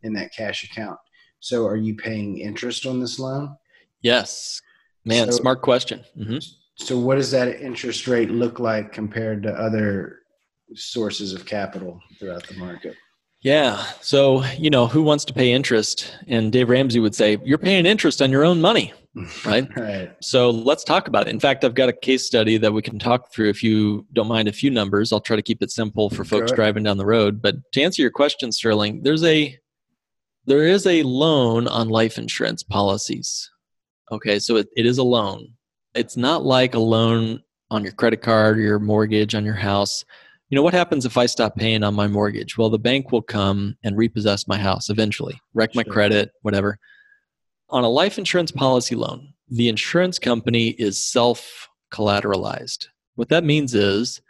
in 0.02 0.12
that 0.14 0.32
cash 0.34 0.64
account. 0.64 0.98
So, 1.40 1.66
are 1.66 1.76
you 1.76 1.94
paying 1.96 2.38
interest 2.38 2.86
on 2.86 3.00
this 3.00 3.18
loan? 3.18 3.56
yes 4.02 4.60
man 5.04 5.30
So- 5.32 5.38
smart 5.38 5.62
question 5.62 6.04
hmm 6.16 6.38
So, 6.76 6.98
what 6.98 7.16
does 7.16 7.30
that 7.30 7.60
interest 7.62 8.06
rate 8.06 8.30
look 8.30 8.60
like 8.60 8.92
compared 8.92 9.42
to 9.44 9.50
other 9.52 10.20
sources 10.74 11.32
of 11.32 11.46
capital 11.46 12.00
throughout 12.18 12.46
the 12.48 12.54
market? 12.56 12.94
yeah 13.42 13.84
so 14.00 14.42
you 14.58 14.70
know 14.70 14.86
who 14.86 15.02
wants 15.02 15.24
to 15.24 15.32
pay 15.34 15.52
interest 15.52 16.16
and 16.26 16.50
dave 16.52 16.70
ramsey 16.70 16.98
would 16.98 17.14
say 17.14 17.36
you're 17.44 17.58
paying 17.58 17.84
interest 17.84 18.22
on 18.22 18.30
your 18.30 18.44
own 18.44 18.60
money 18.60 18.92
Right. 19.46 19.66
right. 19.76 20.10
so 20.22 20.50
let's 20.50 20.84
talk 20.84 21.06
about 21.06 21.26
it 21.26 21.30
in 21.30 21.38
fact 21.40 21.62
i've 21.64 21.74
got 21.74 21.88
a 21.88 21.92
case 21.92 22.26
study 22.26 22.56
that 22.58 22.72
we 22.72 22.82
can 22.82 22.98
talk 22.98 23.30
through 23.32 23.50
if 23.50 23.62
you 23.62 24.06
don't 24.14 24.26
mind 24.26 24.48
a 24.48 24.52
few 24.52 24.70
numbers 24.70 25.12
i'll 25.12 25.20
try 25.20 25.36
to 25.36 25.42
keep 25.42 25.62
it 25.62 25.70
simple 25.70 26.08
for 26.10 26.24
folks 26.24 26.50
ahead. 26.50 26.56
driving 26.56 26.82
down 26.82 26.96
the 26.96 27.06
road 27.06 27.40
but 27.42 27.56
to 27.72 27.82
answer 27.82 28.00
your 28.02 28.10
question 28.10 28.50
sterling 28.50 29.02
there's 29.02 29.22
a 29.24 29.56
there 30.46 30.66
is 30.66 30.86
a 30.86 31.02
loan 31.02 31.68
on 31.68 31.88
life 31.88 32.16
insurance 32.18 32.62
policies 32.62 33.50
okay 34.10 34.38
so 34.38 34.56
it, 34.56 34.68
it 34.76 34.86
is 34.86 34.98
a 34.98 35.04
loan 35.04 35.46
it's 35.94 36.16
not 36.16 36.44
like 36.44 36.74
a 36.74 36.78
loan 36.78 37.42
on 37.70 37.82
your 37.82 37.92
credit 37.92 38.22
card 38.22 38.58
or 38.58 38.62
your 38.62 38.78
mortgage 38.78 39.34
on 39.34 39.44
your 39.44 39.54
house 39.54 40.04
you 40.48 40.56
know 40.56 40.62
what 40.62 40.74
happens 40.74 41.04
if 41.04 41.16
i 41.16 41.26
stop 41.26 41.56
paying 41.56 41.82
on 41.82 41.94
my 41.94 42.06
mortgage 42.06 42.56
well 42.56 42.70
the 42.70 42.78
bank 42.78 43.12
will 43.12 43.22
come 43.22 43.76
and 43.84 43.96
repossess 43.96 44.46
my 44.46 44.56
house 44.58 44.88
eventually 44.90 45.38
wreck 45.54 45.74
my 45.74 45.82
Sure. 45.82 45.92
credit 45.92 46.30
whatever 46.42 46.78
on 47.70 47.84
a 47.84 47.88
life 47.88 48.18
insurance 48.18 48.50
policy 48.52 48.94
loan 48.94 49.32
the 49.48 49.68
insurance 49.68 50.18
company 50.18 50.68
is 50.70 51.02
self 51.02 51.68
collateralized 51.92 52.86
what 53.16 53.28
that 53.28 53.44
means 53.44 53.74
is 53.74 54.20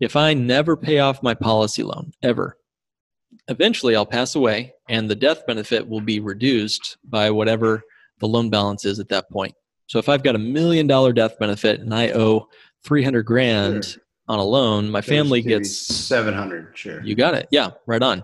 if 0.00 0.16
i 0.16 0.34
never 0.34 0.76
pay 0.76 0.98
off 0.98 1.22
my 1.22 1.34
policy 1.34 1.82
loan 1.82 2.12
ever 2.22 2.56
eventually 3.48 3.94
i'll 3.94 4.06
pass 4.06 4.34
away 4.34 4.72
and 4.88 5.08
the 5.08 5.14
death 5.14 5.46
benefit 5.46 5.88
will 5.88 6.00
be 6.00 6.20
reduced 6.20 6.96
by 7.04 7.30
whatever 7.30 7.82
the 8.18 8.26
loan 8.28 8.50
balance 8.50 8.84
is 8.84 8.98
at 8.98 9.08
that 9.08 9.28
point 9.30 9.54
so 9.86 9.98
if 9.98 10.08
i've 10.08 10.22
got 10.22 10.34
a 10.34 10.38
million 10.38 10.86
dollar 10.86 11.12
death 11.12 11.38
benefit 11.38 11.80
and 11.80 11.94
i 11.94 12.08
owe 12.10 12.48
300 12.84 13.22
grand 13.24 13.84
Sure. 13.84 14.02
On 14.30 14.38
a 14.38 14.44
loan 14.44 14.88
my 14.88 15.00
family 15.00 15.42
gets 15.42 15.76
seven 15.76 16.32
hundred. 16.32 16.68
Sure. 16.74 17.02
you 17.02 17.16
got 17.16 17.34
it. 17.34 17.48
Yeah, 17.50 17.70
right 17.86 18.00
on. 18.00 18.22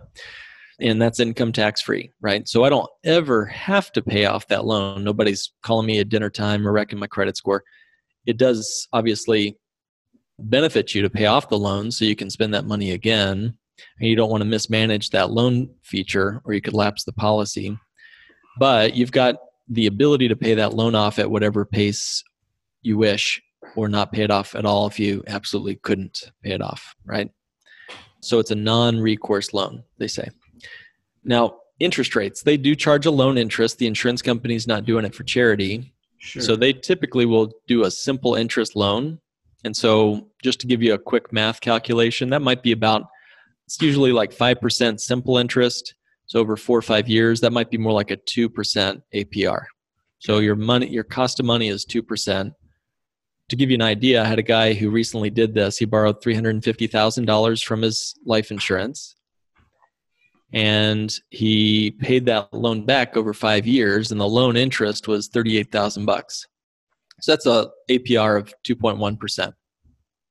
And 0.81 1.03
that's 1.03 1.19
income 1.19 1.53
tax 1.53 1.83
free, 1.83 2.13
right? 2.21 2.47
So 2.47 2.63
I 2.63 2.69
don't 2.69 2.89
ever 3.05 3.45
have 3.47 3.91
to 3.93 4.03
pay 4.03 4.27
off 4.27 4.47
that 4.49 4.65
loan. 4.65 5.03
Nobody's 5.03 5.53
calling 5.63 5.87
me 5.87 5.99
at 5.99 6.09
dinner 6.09 6.31
time 6.31 6.69
or 6.69 6.71
wrecking 6.71 7.01
my 7.01 7.09
credit 7.09 7.37
score. 7.37 7.65
It 8.25 8.37
does 8.37 8.87
obviously 8.93 9.59
benefit 10.39 10.95
you 10.95 11.03
to 11.03 11.11
pay 11.11 11.27
off 11.27 11.49
the 11.49 11.59
loan 11.59 11.91
so 11.91 12.05
you 12.05 12.15
can 12.15 12.31
spend 12.31 12.55
that 12.55 12.67
money 12.67 12.93
again. 12.93 13.57
And 13.99 14.09
you 14.09 14.15
don't 14.15 14.31
want 14.31 14.43
to 14.43 14.49
mismanage 14.49 15.11
that 15.11 15.31
loan 15.31 15.71
feature 15.83 16.41
or 16.45 16.53
you 16.53 16.61
could 16.61 16.75
lapse 16.75 17.03
the 17.05 17.13
policy. 17.13 17.77
But 18.61 18.95
you've 18.95 19.13
got 19.13 19.37
the 19.69 19.87
ability 19.87 20.29
to 20.29 20.37
pay 20.37 20.55
that 20.55 20.75
loan 20.75 20.95
off 20.95 21.19
at 21.19 21.31
whatever 21.31 21.65
pace 21.65 22.23
you 22.83 22.97
wish 22.97 23.43
or 23.75 23.89
not 23.89 24.13
pay 24.13 24.23
it 24.23 24.31
off 24.31 24.55
at 24.55 24.65
all 24.65 24.87
if 24.87 24.99
you 24.99 25.23
absolutely 25.27 25.77
couldn't 25.77 26.31
pay 26.43 26.53
it 26.53 26.63
off, 26.63 26.95
right? 27.05 27.31
So 28.21 28.39
it's 28.39 28.51
a 28.51 28.57
non 28.57 28.99
recourse 28.99 29.53
loan, 29.53 29.83
they 29.99 30.09
say. 30.09 30.29
Now, 31.25 31.57
interest 31.81 32.17
rates, 32.17 32.43
they 32.43 32.57
do 32.57 32.75
charge 32.75 33.07
a 33.07 33.11
loan 33.11 33.39
interest. 33.39 33.79
The 33.79 33.87
insurance 33.87 34.23
company's 34.23 34.67
not 34.67 34.85
doing 34.85 35.05
it 35.05 35.15
for 35.15 35.25
charity. 35.25 35.93
Sure. 36.19 36.43
So 36.43 36.57
they 36.57 36.73
typically 36.73 37.27
will 37.27 37.53
do 37.67 37.85
a 37.85 37.91
simple 37.91 38.35
interest 38.35 38.75
loan. 38.77 39.19
And 39.65 39.77
so 39.77 40.29
just 40.43 40.61
to 40.61 40.67
give 40.67 40.83
you 40.83 40.95
a 40.95 40.99
quick 40.99 41.33
math 41.33 41.61
calculation, 41.61 42.31
that 42.31 42.43
might 42.43 42.63
be 42.63 42.73
about, 42.73 43.03
it's 43.67 43.81
usually 43.81 44.13
like 44.13 44.35
5% 44.35 45.01
simple 45.01 45.39
interest. 45.39 45.95
So 46.27 46.41
over 46.41 46.57
four 46.57 46.79
or 46.79 46.83
five 46.83 47.09
years, 47.09 47.41
that 47.41 47.53
might 47.53 47.71
be 47.71 47.79
more 47.79 47.93
like 47.93 48.11
a 48.11 48.17
2% 48.17 49.03
APR. 49.15 49.65
So 50.19 50.39
your 50.39 50.57
money, 50.57 50.89
your 50.89 51.05
cost 51.05 51.41
of 51.41 51.47
money 51.47 51.69
is 51.69 51.85
2%. 51.85 52.53
To 53.49 53.57
give 53.57 53.71
you 53.71 53.77
an 53.77 53.83
idea, 53.83 54.23
I 54.23 54.27
had 54.27 54.39
a 54.39 54.43
guy 54.43 54.75
who 54.75 54.91
recently 54.91 55.31
did 55.31 55.55
this. 55.55 55.79
He 55.79 55.85
borrowed 55.85 56.23
$350,000 56.23 57.65
from 57.65 57.83
his 57.83 58.15
life 58.25 58.51
insurance. 58.51 59.15
And 60.53 61.13
he 61.31 61.93
paid 61.93 62.27
that 62.27 62.53
loan 62.53 62.85
back 62.85 63.17
over 63.17 63.33
five 63.35 63.67
years 63.67 64.11
and 64.11 64.21
the 64.21 64.29
loan 64.29 64.57
interest 64.57 65.09
was 65.09 65.29
38000 65.29 66.07
bucks. 66.07 66.47
So 67.21 67.33
that's 67.33 67.47
a 67.47 67.71
apr 67.91 68.39
of 68.39 68.53
2.1% 68.65 69.53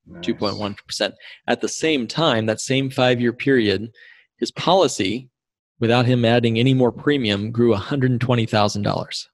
Nice. 0.07 0.25
2.1% 0.25 1.13
at 1.47 1.61
the 1.61 1.67
same 1.67 2.07
time 2.07 2.45
that 2.45 2.61
same 2.61 2.91
five 2.91 3.19
year 3.19 3.33
period 3.33 3.91
his 4.37 4.51
policy 4.51 5.29
without 5.79 6.05
him 6.05 6.23
adding 6.23 6.59
any 6.59 6.73
more 6.73 6.91
premium 6.91 7.51
grew 7.51 7.73
$120000 7.73 9.27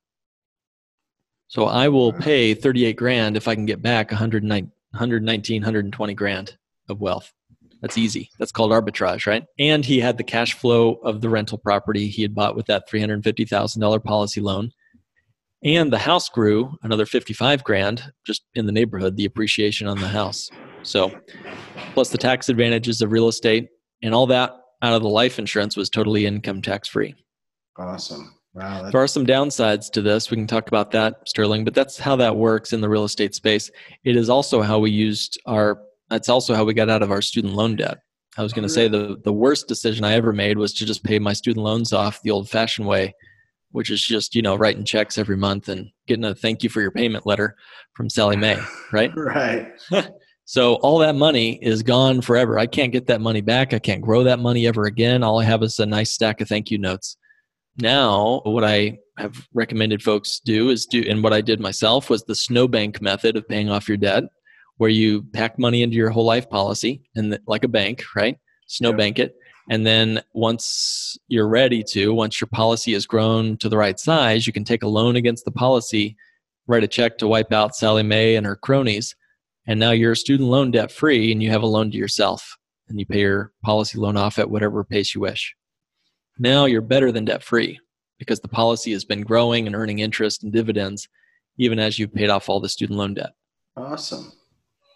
so 1.52 1.66
i 1.66 1.88
will 1.88 2.14
pay 2.14 2.54
38 2.54 2.96
grand 2.96 3.38
if 3.38 3.48
i 3.48 3.56
can 3.56 3.66
get 3.66 3.82
back 3.82 4.12
119 4.12 4.72
119 4.92 5.62
120 5.62 6.14
grand 6.14 6.58
of 6.90 7.00
wealth 7.00 7.32
That's 7.82 7.98
easy. 7.98 8.30
That's 8.38 8.52
called 8.52 8.72
arbitrage, 8.72 9.26
right? 9.26 9.44
And 9.58 9.84
he 9.84 10.00
had 10.00 10.18
the 10.18 10.24
cash 10.24 10.54
flow 10.54 11.00
of 11.04 11.22
the 11.22 11.30
rental 11.30 11.58
property 11.58 12.08
he 12.08 12.22
had 12.22 12.36
bought 12.36 12.56
with 12.56 12.68
that 12.68 12.88
$350,000 12.88 14.04
policy 14.04 14.40
loan. 14.40 14.72
And 15.64 15.92
the 15.92 15.98
house 15.98 16.30
grew 16.30 16.78
another 16.84 17.08
55 17.08 17.64
grand 17.64 18.12
just 18.24 18.44
in 18.54 18.68
the 18.68 18.72
neighborhood, 18.72 19.16
the 19.16 19.26
appreciation 19.26 19.88
on 19.88 20.00
the 20.00 20.08
house. 20.08 20.50
So, 20.84 21.12
plus 21.94 22.10
the 22.10 22.18
tax 22.18 22.50
advantages 22.50 23.02
of 23.02 23.12
real 23.12 23.28
estate 23.28 23.70
and 24.04 24.14
all 24.14 24.28
that 24.28 24.52
out 24.82 24.94
of 24.94 25.02
the 25.02 25.10
life 25.10 25.40
insurance 25.40 25.76
was 25.76 25.90
totally 25.90 26.26
income 26.26 26.62
tax 26.62 26.88
free. 26.88 27.16
Awesome. 27.78 28.36
Wow. 28.54 28.90
There 28.90 29.02
are 29.02 29.08
some 29.08 29.26
downsides 29.26 29.90
to 29.92 30.02
this. 30.02 30.30
We 30.30 30.38
can 30.38 30.48
talk 30.48 30.68
about 30.68 30.92
that, 30.92 31.28
Sterling, 31.28 31.64
but 31.64 31.74
that's 31.74 31.98
how 31.98 32.18
that 32.18 32.36
works 32.36 32.74
in 32.74 32.82
the 32.82 32.90
real 32.90 33.06
estate 33.06 33.34
space. 33.34 33.72
It 34.04 34.18
is 34.18 34.30
also 34.30 34.62
how 34.62 34.80
we 34.80 34.92
used 34.92 35.40
our, 35.46 35.82
that's 36.10 36.28
also 36.28 36.54
how 36.54 36.66
we 36.66 36.74
got 36.74 36.90
out 36.90 37.02
of 37.02 37.12
our 37.12 37.22
student 37.22 37.54
loan 37.54 37.78
debt. 37.78 38.00
I 38.38 38.44
was 38.44 38.52
going 38.52 38.64
to 38.64 38.74
say 38.74 38.88
the, 38.88 39.18
the 39.24 39.32
worst 39.32 39.68
decision 39.68 40.04
I 40.04 40.14
ever 40.14 40.34
made 40.34 40.58
was 40.58 40.74
to 40.76 40.86
just 40.86 41.04
pay 41.04 41.20
my 41.20 41.34
student 41.34 41.64
loans 41.64 41.94
off 41.94 42.22
the 42.22 42.32
old 42.32 42.50
fashioned 42.50 42.88
way, 42.88 43.14
which 43.72 43.90
is 43.90 44.02
just, 44.02 44.36
you 44.36 44.42
know, 44.42 44.56
writing 44.56 44.84
checks 44.84 45.18
every 45.18 45.38
month 45.38 45.70
and 45.70 45.90
getting 46.08 46.26
a 46.26 46.36
thank 46.36 46.64
you 46.64 46.70
for 46.70 46.82
your 46.82 46.92
payment 46.92 47.26
letter 47.26 47.56
from 47.94 48.10
Sallie 48.10 48.38
Mae, 48.38 48.58
right? 48.92 49.12
right. 49.16 49.72
so 50.46 50.76
all 50.76 50.98
that 51.00 51.16
money 51.16 51.58
is 51.62 51.84
gone 51.84 52.22
forever. 52.22 52.60
I 52.60 52.68
can't 52.68 52.92
get 52.92 53.08
that 53.08 53.22
money 53.22 53.42
back. 53.42 53.74
I 53.74 53.80
can't 53.80 54.02
grow 54.02 54.24
that 54.24 54.40
money 54.40 54.68
ever 54.68 54.86
again. 54.86 55.24
All 55.24 55.40
I 55.40 55.46
have 55.46 55.64
is 55.64 55.80
a 55.80 55.86
nice 55.86 56.12
stack 56.12 56.42
of 56.42 56.50
thank 56.50 56.70
you 56.70 56.78
notes 56.78 57.16
now 57.78 58.42
what 58.44 58.64
i 58.64 58.98
have 59.18 59.48
recommended 59.54 60.02
folks 60.02 60.40
do 60.44 60.70
is 60.70 60.86
do 60.86 61.04
and 61.08 61.24
what 61.24 61.34
i 61.34 61.42
did 61.42 61.60
myself 61.60 62.10
was 62.10 62.24
the 62.24 62.36
snowbank 62.36 63.02
method 63.02 63.36
of 63.36 63.48
paying 63.48 63.70
off 63.70 63.88
your 63.88 63.98
debt 63.98 64.24
where 64.82 64.90
you 64.90 65.22
pack 65.34 65.60
money 65.60 65.84
into 65.84 65.96
your 65.96 66.10
whole 66.10 66.26
life 66.26 66.50
policy 66.50 67.04
and 67.16 67.38
like 67.46 67.64
a 67.64 67.68
bank 67.68 68.04
right? 68.16 68.40
Snowbank 68.66 69.20
yeah. 69.20 69.26
it. 69.26 69.36
And 69.70 69.86
then 69.86 70.24
once 70.34 71.20
you're 71.28 71.48
ready 71.48 71.84
to 71.90 72.16
once 72.16 72.42
your 72.42 72.48
policy 72.48 72.94
has 72.94 73.06
grown 73.06 73.58
to 73.58 73.70
the 73.70 73.78
right 73.78 74.00
size 74.00 74.48
you 74.48 74.54
can 74.54 74.64
take 74.64 74.82
a 74.82 74.88
loan 74.88 75.16
against 75.16 75.46
the 75.46 75.52
policy 75.52 76.18
write 76.66 76.84
a 76.84 76.88
check 76.88 77.20
to 77.20 77.28
wipe 77.28 77.54
out 77.54 77.76
Sallie 77.76 78.02
Mae 78.02 78.36
and 78.36 78.46
her 78.48 78.56
cronies 78.56 79.16
and 79.68 79.80
now 79.80 79.92
you're 79.92 80.16
student 80.16 80.50
loan 80.50 80.72
debt 80.72 80.92
free 80.92 81.32
and 81.32 81.44
you 81.44 81.52
have 81.52 81.62
a 81.62 81.68
loan 81.68 81.92
to 81.92 81.98
yourself 81.98 82.58
and 82.90 83.00
you 83.00 83.06
pay 83.06 83.20
your 83.20 83.52
policy 83.64 84.00
loan 84.00 84.18
off 84.18 84.40
at 84.40 84.50
whatever 84.50 84.84
pace 84.84 85.14
you 85.14 85.22
wish 85.22 85.56
now 86.40 86.66
you're 86.66 86.82
better 86.82 87.12
than 87.12 87.26
debt 87.26 87.44
free 87.44 87.80
because 88.20 88.40
the 88.40 88.48
policy 88.48 88.92
has 88.92 89.06
been 89.06 89.22
growing 89.22 89.68
and 89.68 89.76
earning 89.76 90.00
interest 90.00 90.44
and 90.44 90.52
dividends 90.52 91.08
even 91.58 91.80
as 91.80 92.00
you've 92.00 92.14
paid 92.14 92.30
off 92.30 92.50
all 92.50 92.60
the 92.60 92.70
student 92.70 92.98
loan 92.98 93.14
debt. 93.14 93.34
Awesome. 93.78 94.32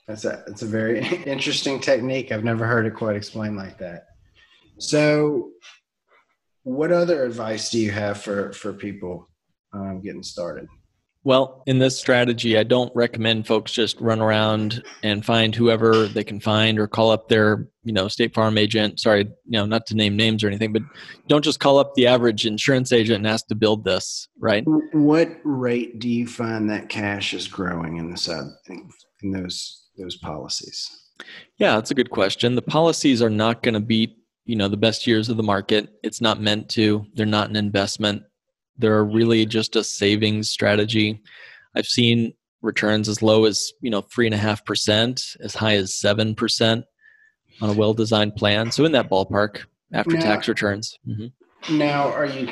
That's 0.08 0.26
a, 0.26 0.44
that's 0.48 0.62
a 0.62 0.68
very 0.68 1.06
interesting 1.26 1.80
technique. 1.80 2.32
I've 2.32 2.44
never 2.44 2.66
heard 2.66 2.86
it 2.86 2.96
quite 2.96 3.16
explained 3.16 3.58
like 3.58 3.78
that. 3.80 4.08
So, 4.78 5.52
what 6.64 6.92
other 6.92 7.24
advice 7.24 7.70
do 7.70 7.80
you 7.80 7.92
have 7.92 8.22
for, 8.22 8.52
for 8.54 8.74
people 8.74 9.30
um, 9.74 10.02
getting 10.02 10.24
started? 10.24 10.68
Well, 11.26 11.64
in 11.66 11.80
this 11.80 11.98
strategy, 11.98 12.56
I 12.56 12.62
don't 12.62 12.96
recommend 12.96 13.48
folks 13.48 13.72
just 13.72 14.00
run 14.00 14.22
around 14.22 14.84
and 15.02 15.26
find 15.26 15.56
whoever 15.56 16.06
they 16.06 16.24
can 16.24 16.40
find 16.40 16.78
or 16.78 16.88
call 16.88 17.10
up 17.10 17.30
their, 17.30 17.68
you 17.84 17.94
know, 17.94 18.08
State 18.08 18.36
Farm 18.36 18.60
agent. 18.60 19.00
Sorry, 19.00 19.22
you 19.24 19.52
know, 19.52 19.66
not 19.66 19.88
to 19.88 19.96
name 19.96 20.16
names 20.16 20.44
or 20.44 20.48
anything, 20.48 20.72
but 20.72 20.84
don't 21.28 21.44
just 21.44 21.60
call 21.60 21.80
up 21.80 21.96
the 21.96 22.06
average 22.06 22.46
insurance 22.46 22.94
agent 22.94 23.18
and 23.18 23.28
ask 23.28 23.48
to 23.48 23.56
build 23.56 23.84
this, 23.84 24.28
right? 24.40 24.64
What 24.94 25.32
rate 25.44 25.98
do 25.98 26.08
you 26.08 26.28
find 26.28 26.70
that 26.70 26.90
cash 26.90 27.34
is 27.34 27.48
growing 27.48 27.98
in 27.98 28.12
the 28.12 28.18
sub 28.18 28.46
uh, 28.70 28.76
in 29.24 29.32
those 29.32 29.88
those 29.98 30.18
policies? 30.18 30.88
Yeah, 31.58 31.74
that's 31.74 31.90
a 31.90 31.96
good 31.96 32.12
question. 32.12 32.54
The 32.54 32.62
policies 32.62 33.24
are 33.24 33.32
not 33.32 33.64
going 33.64 33.74
to 33.74 33.80
beat, 33.80 34.16
you 34.46 34.58
know, 34.58 34.68
the 34.68 34.78
best 34.78 35.08
years 35.08 35.30
of 35.30 35.38
the 35.38 35.44
market. 35.44 35.90
It's 36.04 36.22
not 36.22 36.40
meant 36.40 36.70
to. 36.72 37.04
They're 37.16 37.26
not 37.26 37.50
an 37.50 37.56
investment 37.56 38.22
they're 38.78 39.06
really 39.06 39.46
just 39.46 39.76
a 39.76 39.84
savings 39.84 40.50
strategy. 40.50 41.22
I've 41.76 41.88
seen 41.88 42.34
returns 42.62 43.08
as 43.08 43.22
low 43.22 43.46
as 43.46 43.72
you 43.82 43.90
know 43.90 44.02
three 44.02 44.26
and 44.26 44.36
a 44.36 44.40
half 44.40 44.66
percent, 44.66 45.22
as 45.42 45.56
high 45.56 45.76
as 45.76 45.94
seven 45.94 46.36
percent 46.36 46.86
on 47.62 47.70
a 47.70 47.74
well-designed 47.74 48.36
plan. 48.36 48.72
So 48.72 48.86
in 48.86 48.92
that 48.94 49.10
ballpark, 49.10 49.66
after 49.94 50.18
tax 50.18 50.48
returns. 50.48 51.00
Mm-hmm. 51.08 51.78
Now, 51.78 52.12
are 52.12 52.28
you 52.28 52.48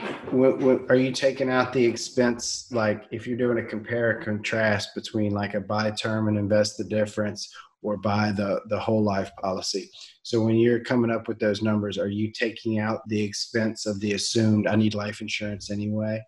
are 0.90 0.96
you 0.96 1.12
taking 1.12 1.50
out 1.50 1.72
the 1.72 1.86
expense? 1.86 2.68
Like, 2.72 3.04
if 3.12 3.28
you're 3.28 3.38
doing 3.38 3.60
a 3.60 3.68
compare 3.68 4.20
contrast 4.24 4.96
between 4.96 5.34
like 5.34 5.54
a 5.54 5.60
buy 5.60 5.92
term 5.92 6.28
and 6.28 6.38
invest 6.38 6.78
the 6.78 6.84
difference, 6.84 7.54
or 7.84 7.98
buy 7.98 8.32
the 8.32 8.62
the 8.68 8.80
whole 8.80 9.04
life 9.04 9.32
policy. 9.42 9.90
So 10.24 10.42
when 10.42 10.56
you're 10.56 10.80
coming 10.80 11.12
up 11.12 11.28
with 11.28 11.40
those 11.40 11.62
numbers, 11.62 11.98
are 11.98 12.08
you 12.08 12.32
taking 12.32 12.80
out 12.80 13.08
the 13.08 13.22
expense 13.22 13.86
of 13.86 14.00
the 14.00 14.14
assumed 14.14 14.68
I 14.68 14.76
need 14.76 14.96
life 14.96 15.22
insurance 15.22 15.70
anyway? 15.70 16.24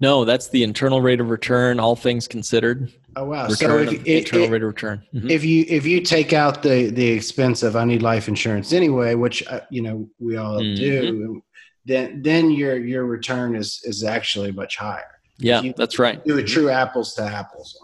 No, 0.00 0.24
that's 0.24 0.48
the 0.48 0.62
internal 0.62 1.00
rate 1.00 1.20
of 1.20 1.30
return, 1.30 1.78
all 1.78 1.94
things 1.94 2.26
considered. 2.26 2.92
Oh 3.16 3.24
wow! 3.24 3.48
Return 3.48 3.86
so 3.86 3.92
if, 3.92 4.04
internal 4.04 4.46
it, 4.46 4.50
rate 4.50 4.62
of 4.62 4.68
return. 4.68 5.02
Mm-hmm. 5.14 5.30
If 5.30 5.44
you 5.44 5.64
if 5.68 5.86
you 5.86 6.00
take 6.00 6.32
out 6.32 6.62
the 6.62 6.90
the 6.90 7.06
expense 7.06 7.62
of 7.62 7.76
I 7.76 7.84
need 7.84 8.02
life 8.02 8.28
insurance 8.28 8.72
anyway, 8.72 9.14
which 9.14 9.46
uh, 9.46 9.60
you 9.70 9.82
know 9.82 10.08
we 10.18 10.36
all 10.36 10.60
mm-hmm. 10.60 10.74
do, 10.76 11.42
then 11.84 12.22
then 12.22 12.50
your 12.50 12.78
your 12.78 13.04
return 13.04 13.56
is 13.56 13.80
is 13.84 14.04
actually 14.04 14.52
much 14.52 14.76
higher. 14.76 15.20
Yeah, 15.38 15.72
that's 15.76 15.98
right. 15.98 16.24
Do 16.24 16.38
a 16.38 16.42
true 16.42 16.68
apples 16.70 17.14
to 17.14 17.22
apples. 17.22 17.78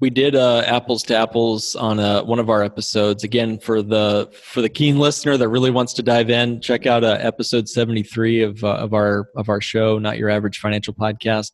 We 0.00 0.10
did 0.10 0.36
uh, 0.36 0.62
apples 0.66 1.02
to 1.04 1.16
apples 1.16 1.74
on 1.74 1.98
uh, 1.98 2.22
one 2.24 2.38
of 2.38 2.50
our 2.50 2.62
episodes. 2.62 3.24
Again, 3.24 3.58
for 3.58 3.82
the 3.82 4.30
for 4.32 4.60
the 4.60 4.68
keen 4.68 4.98
listener 4.98 5.36
that 5.36 5.48
really 5.48 5.70
wants 5.70 5.94
to 5.94 6.02
dive 6.02 6.30
in, 6.30 6.60
check 6.60 6.86
out 6.86 7.02
uh, 7.02 7.16
episode 7.20 7.68
seventy 7.68 8.02
three 8.02 8.42
of 8.42 8.62
uh, 8.62 8.74
of 8.74 8.92
our 8.92 9.28
of 9.36 9.48
our 9.48 9.60
show, 9.60 9.98
not 9.98 10.18
your 10.18 10.28
average 10.28 10.58
financial 10.58 10.92
podcast. 10.92 11.52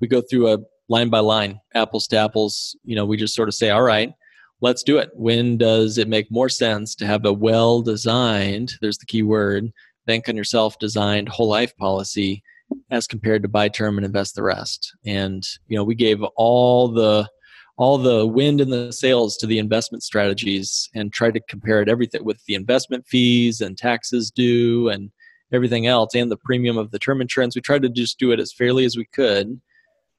We 0.00 0.08
go 0.08 0.22
through 0.22 0.54
a 0.54 0.58
line 0.88 1.10
by 1.10 1.20
line, 1.20 1.60
apples 1.74 2.06
to 2.08 2.16
apples. 2.16 2.76
You 2.84 2.96
know, 2.96 3.04
we 3.04 3.16
just 3.16 3.34
sort 3.34 3.48
of 3.48 3.54
say, 3.54 3.70
all 3.70 3.82
right, 3.82 4.12
let's 4.60 4.82
do 4.82 4.98
it. 4.98 5.10
When 5.14 5.58
does 5.58 5.98
it 5.98 6.08
make 6.08 6.30
more 6.30 6.48
sense 6.48 6.94
to 6.96 7.06
have 7.06 7.24
a 7.26 7.32
well 7.32 7.82
designed? 7.82 8.72
There's 8.80 8.98
the 8.98 9.06
key 9.06 9.22
word. 9.22 9.70
Bank 10.06 10.28
on 10.28 10.36
yourself 10.36 10.78
designed 10.78 11.28
whole 11.28 11.48
life 11.48 11.76
policy 11.76 12.42
as 12.90 13.06
compared 13.06 13.42
to 13.42 13.48
buy 13.48 13.68
term 13.68 13.98
and 13.98 14.04
invest 14.04 14.34
the 14.34 14.42
rest. 14.42 14.94
And 15.04 15.42
you 15.68 15.76
know, 15.76 15.84
we 15.84 15.94
gave 15.94 16.22
all 16.36 16.88
the 16.88 17.28
all 17.76 17.98
the 17.98 18.26
wind 18.26 18.60
in 18.60 18.70
the 18.70 18.92
sails 18.92 19.36
to 19.36 19.46
the 19.46 19.58
investment 19.58 20.02
strategies 20.02 20.88
and 20.94 21.12
tried 21.12 21.34
to 21.34 21.40
compare 21.48 21.82
it 21.82 21.88
everything 21.88 22.24
with 22.24 22.44
the 22.46 22.54
investment 22.54 23.04
fees 23.06 23.60
and 23.60 23.76
taxes 23.76 24.30
due 24.30 24.88
and 24.88 25.10
everything 25.52 25.86
else 25.86 26.14
and 26.14 26.30
the 26.30 26.36
premium 26.36 26.78
of 26.78 26.90
the 26.92 26.98
term 26.98 27.20
insurance. 27.20 27.56
We 27.56 27.62
tried 27.62 27.82
to 27.82 27.88
just 27.88 28.18
do 28.18 28.30
it 28.30 28.40
as 28.40 28.52
fairly 28.52 28.84
as 28.84 28.96
we 28.96 29.06
could. 29.06 29.60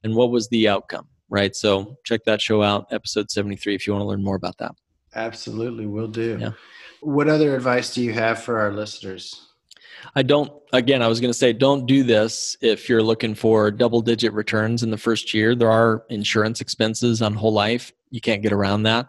And 0.04 0.16
what 0.16 0.32
was 0.32 0.50
the 0.50 0.68
outcome? 0.68 1.08
Right. 1.30 1.56
So 1.56 1.98
check 2.06 2.24
that 2.26 2.42
show 2.42 2.62
out, 2.62 2.88
episode 2.92 3.32
73, 3.32 3.76
if 3.76 3.88
you 3.88 3.94
want 3.94 4.04
to 4.04 4.08
learn 4.08 4.24
more 4.24 4.36
about 4.36 4.58
that. 4.60 4.74
Absolutely, 5.16 5.86
will 5.86 6.08
do. 6.08 6.38
Yeah. 6.40 6.52
What 7.02 7.30
other 7.30 7.56
advice 7.56 7.94
do 7.94 8.02
you 8.02 8.14
have 8.14 8.44
for 8.44 8.60
our 8.60 8.74
listeners? 8.74 9.48
I 10.16 10.24
don't, 10.24 10.52
again, 10.74 11.02
I 11.02 11.08
was 11.08 11.20
going 11.20 11.32
to 11.32 11.38
say, 11.38 11.54
don't 11.54 11.86
do 11.86 12.04
this 12.04 12.58
if 12.62 12.88
you're 12.88 13.04
looking 13.04 13.36
for 13.36 13.72
double 13.72 14.02
digit 14.02 14.34
returns 14.34 14.84
in 14.84 14.92
the 14.92 14.98
first 14.98 15.34
year. 15.34 15.56
There 15.56 15.72
are 15.72 16.04
insurance 16.10 16.62
expenses 16.62 17.22
on 17.22 17.34
whole 17.34 17.54
life. 17.54 17.92
You 18.12 18.22
can't 18.22 18.42
get 18.42 18.54
around 18.54 18.84
that. 18.84 19.08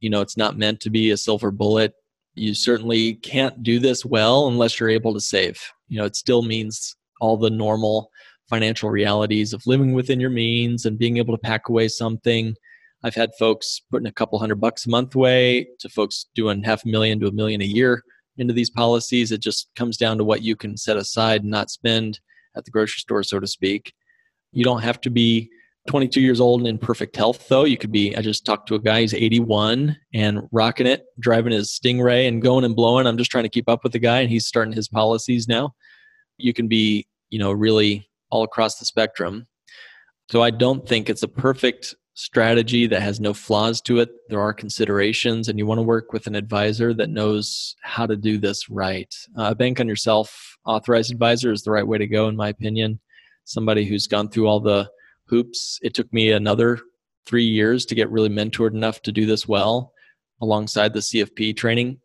You 0.00 0.10
know, 0.10 0.20
it's 0.20 0.36
not 0.36 0.58
meant 0.58 0.80
to 0.80 0.90
be 0.90 1.10
a 1.10 1.16
silver 1.16 1.50
bullet. 1.50 1.94
You 2.34 2.54
certainly 2.54 3.14
can't 3.14 3.62
do 3.62 3.78
this 3.78 4.04
well 4.04 4.48
unless 4.48 4.78
you're 4.78 4.88
able 4.88 5.12
to 5.14 5.20
save. 5.20 5.60
You 5.88 5.98
know, 5.98 6.04
it 6.04 6.16
still 6.16 6.42
means 6.42 6.96
all 7.20 7.36
the 7.36 7.50
normal 7.50 8.10
financial 8.48 8.90
realities 8.90 9.52
of 9.52 9.66
living 9.66 9.92
within 9.92 10.20
your 10.20 10.30
means 10.30 10.86
and 10.86 10.98
being 10.98 11.18
able 11.18 11.36
to 11.36 11.40
pack 11.40 11.68
away 11.68 11.88
something. 11.88 12.54
I've 13.02 13.14
had 13.14 13.30
folks 13.38 13.80
putting 13.90 14.06
a 14.06 14.12
couple 14.12 14.38
hundred 14.38 14.60
bucks 14.60 14.86
a 14.86 14.90
month 14.90 15.14
away 15.14 15.68
to 15.80 15.88
folks 15.88 16.26
doing 16.34 16.62
half 16.62 16.84
a 16.84 16.88
million 16.88 17.20
to 17.20 17.28
a 17.28 17.32
million 17.32 17.62
a 17.62 17.66
year 17.66 18.02
into 18.40 18.54
these 18.54 18.70
policies. 18.70 19.30
It 19.32 19.40
just 19.40 19.68
comes 19.76 19.96
down 19.96 20.18
to 20.18 20.24
what 20.24 20.42
you 20.42 20.56
can 20.56 20.76
set 20.76 20.96
aside 20.96 21.42
and 21.42 21.50
not 21.50 21.70
spend 21.70 22.20
at 22.56 22.64
the 22.64 22.70
grocery 22.70 22.98
store, 22.98 23.22
so 23.22 23.38
to 23.38 23.46
speak. 23.46 23.92
You 24.52 24.64
don't 24.64 24.82
have 24.82 25.00
to 25.02 25.10
be 25.10 25.50
22 25.88 26.20
years 26.20 26.40
old 26.40 26.60
and 26.60 26.68
in 26.68 26.78
perfect 26.78 27.16
health, 27.16 27.48
though. 27.48 27.64
You 27.64 27.76
could 27.76 27.92
be, 27.92 28.16
I 28.16 28.22
just 28.22 28.44
talked 28.44 28.68
to 28.68 28.74
a 28.74 28.80
guy, 28.80 29.02
he's 29.02 29.14
81 29.14 29.96
and 30.14 30.42
rocking 30.52 30.86
it, 30.86 31.04
driving 31.18 31.52
his 31.52 31.70
Stingray 31.70 32.28
and 32.28 32.42
going 32.42 32.64
and 32.64 32.76
blowing. 32.76 33.06
I'm 33.06 33.18
just 33.18 33.30
trying 33.30 33.44
to 33.44 33.50
keep 33.50 33.68
up 33.68 33.82
with 33.82 33.92
the 33.92 33.98
guy, 33.98 34.20
and 34.20 34.30
he's 34.30 34.46
starting 34.46 34.72
his 34.72 34.88
policies 34.88 35.48
now. 35.48 35.74
You 36.38 36.52
can 36.52 36.68
be, 36.68 37.06
you 37.30 37.38
know, 37.38 37.52
really 37.52 38.08
all 38.30 38.42
across 38.42 38.78
the 38.78 38.84
spectrum. 38.84 39.46
So 40.30 40.42
I 40.42 40.50
don't 40.50 40.88
think 40.88 41.08
it's 41.10 41.22
a 41.22 41.28
perfect 41.28 41.94
strategy 42.14 42.86
that 42.86 43.02
has 43.02 43.20
no 43.20 43.32
flaws 43.32 43.80
to 43.82 44.00
it. 44.00 44.10
There 44.28 44.40
are 44.40 44.52
considerations, 44.52 45.48
and 45.48 45.58
you 45.58 45.66
want 45.66 45.78
to 45.78 45.82
work 45.82 46.12
with 46.12 46.26
an 46.26 46.34
advisor 46.34 46.92
that 46.94 47.10
knows 47.10 47.76
how 47.82 48.06
to 48.06 48.16
do 48.16 48.38
this 48.38 48.68
right. 48.68 49.14
Uh, 49.38 49.50
a 49.50 49.54
bank 49.54 49.80
on 49.80 49.88
yourself 49.88 50.56
authorized 50.66 51.12
advisor 51.12 51.52
is 51.52 51.62
the 51.62 51.70
right 51.70 51.86
way 51.86 51.98
to 51.98 52.06
go, 52.06 52.28
in 52.28 52.36
my 52.36 52.48
opinion. 52.48 53.00
Somebody 53.44 53.84
who's 53.84 54.06
gone 54.06 54.28
through 54.28 54.46
all 54.46 54.60
the 54.60 54.90
hoops. 55.26 55.78
It 55.82 55.94
took 55.94 56.12
me 56.12 56.32
another 56.32 56.80
three 57.26 57.44
years 57.44 57.86
to 57.86 57.94
get 57.94 58.10
really 58.10 58.28
mentored 58.28 58.74
enough 58.74 59.02
to 59.02 59.12
do 59.12 59.26
this 59.26 59.46
well 59.46 59.92
alongside 60.40 60.92
the 60.92 61.00
CFP 61.00 61.56
training. 61.56 62.00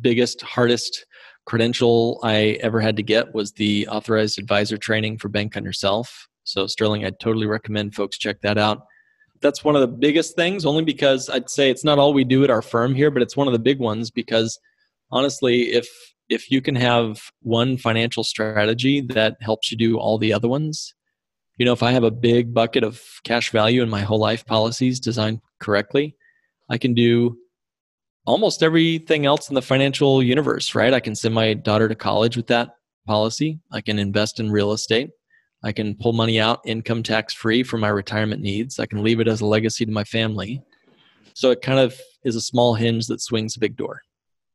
biggest, 0.00 0.40
hardest 0.42 1.04
credential 1.46 2.20
I 2.22 2.58
ever 2.60 2.80
had 2.80 2.96
to 2.96 3.02
get 3.02 3.34
was 3.34 3.52
the 3.52 3.88
authorized 3.88 4.38
advisor 4.38 4.76
training 4.76 5.18
for 5.18 5.28
Bank 5.28 5.56
on 5.56 5.64
Yourself. 5.64 6.28
So, 6.44 6.66
Sterling, 6.66 7.04
I 7.04 7.10
totally 7.10 7.46
recommend 7.46 7.94
folks 7.94 8.18
check 8.18 8.40
that 8.42 8.58
out. 8.58 8.82
That's 9.42 9.64
one 9.64 9.74
of 9.74 9.80
the 9.80 9.88
biggest 9.88 10.36
things, 10.36 10.66
only 10.66 10.84
because 10.84 11.30
I'd 11.30 11.48
say 11.48 11.70
it's 11.70 11.84
not 11.84 11.98
all 11.98 12.12
we 12.12 12.24
do 12.24 12.44
at 12.44 12.50
our 12.50 12.62
firm 12.62 12.94
here, 12.94 13.10
but 13.10 13.22
it's 13.22 13.36
one 13.36 13.46
of 13.46 13.52
the 13.52 13.58
big 13.58 13.78
ones 13.78 14.10
because 14.10 14.58
honestly, 15.10 15.72
if 15.72 15.88
if 16.28 16.50
you 16.50 16.60
can 16.60 16.76
have 16.76 17.30
one 17.42 17.76
financial 17.76 18.22
strategy 18.22 19.00
that 19.00 19.36
helps 19.40 19.72
you 19.72 19.76
do 19.76 19.98
all 19.98 20.16
the 20.16 20.32
other 20.32 20.46
ones, 20.46 20.94
you 21.58 21.66
know, 21.66 21.72
if 21.72 21.82
I 21.82 21.90
have 21.90 22.04
a 22.04 22.10
big 22.10 22.54
bucket 22.54 22.84
of 22.84 23.02
cash 23.24 23.50
value 23.50 23.82
in 23.82 23.90
my 23.90 24.02
whole 24.02 24.20
life 24.20 24.46
policies 24.46 25.00
designed 25.00 25.40
correctly, 25.58 26.16
I 26.70 26.78
can 26.78 26.94
do 26.94 27.36
almost 28.26 28.62
everything 28.62 29.26
else 29.26 29.48
in 29.48 29.54
the 29.54 29.62
financial 29.62 30.22
universe, 30.22 30.74
right? 30.74 30.94
I 30.94 31.00
can 31.00 31.14
send 31.14 31.34
my 31.34 31.54
daughter 31.54 31.88
to 31.88 31.94
college 31.94 32.36
with 32.36 32.46
that 32.46 32.76
policy. 33.06 33.58
I 33.72 33.80
can 33.80 33.98
invest 33.98 34.38
in 34.38 34.50
real 34.50 34.72
estate. 34.72 35.10
I 35.62 35.72
can 35.72 35.94
pull 35.94 36.12
money 36.12 36.40
out 36.40 36.60
income 36.64 37.02
tax 37.02 37.34
free 37.34 37.62
for 37.62 37.76
my 37.76 37.88
retirement 37.88 38.40
needs. 38.40 38.78
I 38.78 38.86
can 38.86 39.02
leave 39.02 39.20
it 39.20 39.28
as 39.28 39.40
a 39.40 39.46
legacy 39.46 39.84
to 39.84 39.92
my 39.92 40.04
family. 40.04 40.62
So 41.34 41.50
it 41.50 41.62
kind 41.62 41.78
of 41.78 41.98
is 42.24 42.36
a 42.36 42.40
small 42.40 42.74
hinge 42.74 43.06
that 43.08 43.20
swings 43.20 43.56
a 43.56 43.60
big 43.60 43.76
door. 43.76 44.02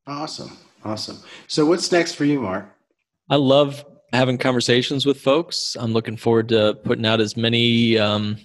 Awesome. 0.07 0.57
Awesome. 0.83 1.19
So 1.47 1.65
what's 1.65 1.91
next 1.91 2.13
for 2.13 2.25
you, 2.25 2.41
Mark? 2.41 2.69
I 3.29 3.37
love 3.37 3.85
having 4.13 4.37
conversations 4.37 5.05
with 5.05 5.19
folks. 5.19 5.75
I'm 5.79 5.93
looking 5.93 6.17
forward 6.17 6.49
to 6.49 6.77
putting 6.83 7.05
out 7.05 7.19
as 7.19 7.35
many 7.35 7.97
um, 7.97 8.37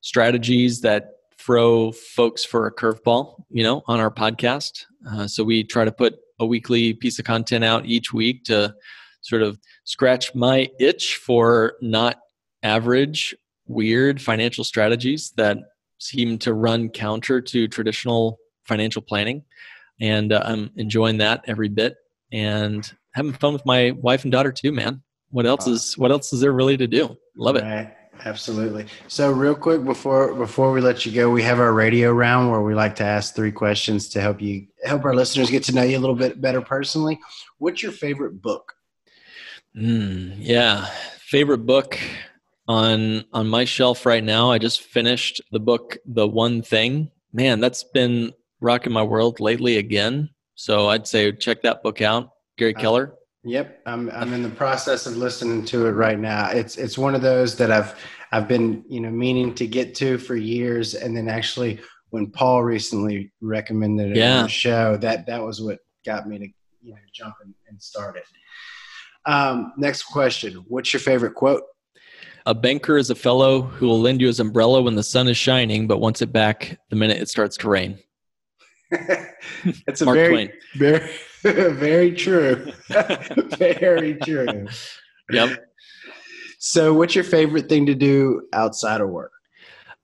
strategies 0.00 0.80
that 0.82 1.16
throw 1.36 1.90
folks 1.90 2.44
for 2.44 2.66
a 2.66 2.74
curveball, 2.74 3.42
you 3.50 3.64
know, 3.64 3.82
on 3.86 3.98
our 3.98 4.10
podcast. 4.10 4.84
Uh, 5.10 5.26
so 5.26 5.42
we 5.42 5.64
try 5.64 5.84
to 5.84 5.90
put 5.90 6.16
a 6.38 6.46
weekly 6.46 6.92
piece 6.92 7.18
of 7.18 7.24
content 7.24 7.64
out 7.64 7.86
each 7.86 8.12
week 8.12 8.44
to 8.44 8.74
sort 9.22 9.42
of 9.42 9.58
scratch 9.84 10.34
my 10.34 10.68
itch 10.78 11.16
for 11.16 11.74
not 11.80 12.18
average, 12.62 13.34
weird 13.66 14.20
financial 14.20 14.64
strategies 14.64 15.32
that 15.36 15.58
seem 15.98 16.38
to 16.38 16.52
run 16.52 16.88
counter 16.88 17.40
to 17.40 17.68
traditional 17.68 18.38
financial 18.64 19.02
planning. 19.02 19.42
And 20.00 20.32
uh, 20.32 20.42
I'm 20.44 20.70
enjoying 20.76 21.18
that 21.18 21.44
every 21.46 21.68
bit 21.68 21.96
and 22.32 22.90
having 23.14 23.32
fun 23.32 23.52
with 23.52 23.64
my 23.64 23.92
wife 23.92 24.24
and 24.24 24.32
daughter 24.32 24.52
too, 24.52 24.72
man. 24.72 25.02
What 25.30 25.46
else 25.46 25.66
is 25.66 25.96
what 25.96 26.10
else 26.10 26.32
is 26.32 26.40
there 26.40 26.52
really 26.52 26.76
to 26.76 26.86
do? 26.86 27.16
Love 27.36 27.56
it. 27.56 27.62
Right. 27.62 27.94
Absolutely. 28.24 28.86
So, 29.08 29.32
real 29.32 29.54
quick 29.54 29.84
before 29.84 30.34
before 30.34 30.70
we 30.72 30.80
let 30.80 31.04
you 31.06 31.12
go, 31.12 31.30
we 31.30 31.42
have 31.42 31.58
our 31.58 31.72
radio 31.72 32.12
round 32.12 32.50
where 32.50 32.60
we 32.60 32.74
like 32.74 32.94
to 32.96 33.04
ask 33.04 33.34
three 33.34 33.50
questions 33.50 34.08
to 34.10 34.20
help 34.20 34.40
you 34.40 34.66
help 34.84 35.04
our 35.04 35.14
listeners 35.14 35.50
get 35.50 35.64
to 35.64 35.74
know 35.74 35.82
you 35.82 35.96
a 35.96 36.00
little 36.00 36.14
bit 36.14 36.40
better 36.40 36.60
personally. 36.60 37.18
What's 37.58 37.82
your 37.82 37.92
favorite 37.92 38.40
book? 38.40 38.74
Mm, 39.76 40.36
yeah, 40.38 40.86
favorite 41.18 41.66
book 41.66 41.98
on 42.68 43.24
on 43.32 43.48
my 43.48 43.64
shelf 43.64 44.04
right 44.04 44.22
now. 44.22 44.50
I 44.50 44.58
just 44.58 44.82
finished 44.82 45.40
the 45.50 45.60
book, 45.60 45.96
The 46.04 46.26
One 46.26 46.62
Thing. 46.62 47.10
Man, 47.32 47.60
that's 47.60 47.84
been 47.84 48.32
rocking 48.60 48.92
my 48.92 49.02
world 49.02 49.40
lately 49.40 49.78
again. 49.78 50.30
So 50.54 50.88
I'd 50.88 51.06
say 51.06 51.32
check 51.32 51.62
that 51.62 51.82
book 51.82 52.02
out, 52.02 52.30
Gary 52.58 52.74
uh, 52.74 52.80
Keller. 52.80 53.14
Yep, 53.44 53.80
I'm 53.86 54.10
I'm 54.10 54.32
in 54.32 54.42
the 54.42 54.50
process 54.50 55.06
of 55.06 55.16
listening 55.16 55.64
to 55.66 55.86
it 55.86 55.92
right 55.92 56.18
now. 56.18 56.50
It's 56.50 56.76
it's 56.76 56.98
one 56.98 57.14
of 57.14 57.22
those 57.22 57.56
that 57.56 57.72
I've 57.72 57.94
I've 58.30 58.46
been 58.46 58.84
you 58.88 59.00
know 59.00 59.10
meaning 59.10 59.54
to 59.54 59.66
get 59.66 59.94
to 59.96 60.18
for 60.18 60.36
years, 60.36 60.94
and 60.94 61.16
then 61.16 61.28
actually 61.28 61.80
when 62.10 62.30
Paul 62.30 62.62
recently 62.62 63.32
recommended 63.40 64.10
it 64.10 64.18
yeah. 64.18 64.38
on 64.38 64.42
the 64.44 64.48
show, 64.48 64.96
that 64.98 65.26
that 65.26 65.42
was 65.42 65.60
what 65.62 65.78
got 66.04 66.28
me 66.28 66.38
to 66.38 66.46
you 66.82 66.92
know 66.92 67.00
jump 67.12 67.34
and, 67.42 67.54
and 67.68 67.82
start 67.82 68.16
it. 68.16 68.24
Um, 69.26 69.72
next 69.76 70.04
question: 70.04 70.64
What's 70.68 70.92
your 70.92 71.00
favorite 71.00 71.34
quote? 71.34 71.62
A 72.44 72.54
banker 72.54 72.96
is 72.96 73.10
a 73.10 73.14
fellow 73.14 73.62
who 73.62 73.86
will 73.86 74.00
lend 74.00 74.20
you 74.20 74.26
his 74.26 74.40
umbrella 74.40 74.82
when 74.82 74.96
the 74.96 75.02
sun 75.02 75.28
is 75.28 75.36
shining, 75.36 75.86
but 75.86 75.98
wants 75.98 76.22
it 76.22 76.32
back 76.32 76.78
the 76.90 76.96
minute 76.96 77.18
it 77.18 77.28
starts 77.28 77.56
to 77.58 77.68
rain. 77.68 77.98
it's 79.86 80.00
a 80.00 80.04
Mark 80.04 80.16
very, 80.16 80.28
Twain. 80.28 80.52
very 80.76 81.10
very 81.42 82.12
true. 82.12 82.72
very 83.58 84.14
true. 84.16 84.66
Yep. 85.30 85.64
So, 86.58 86.94
what's 86.94 87.14
your 87.14 87.24
favorite 87.24 87.68
thing 87.68 87.86
to 87.86 87.94
do 87.94 88.42
outside 88.52 89.00
of 89.00 89.08
work? 89.08 89.32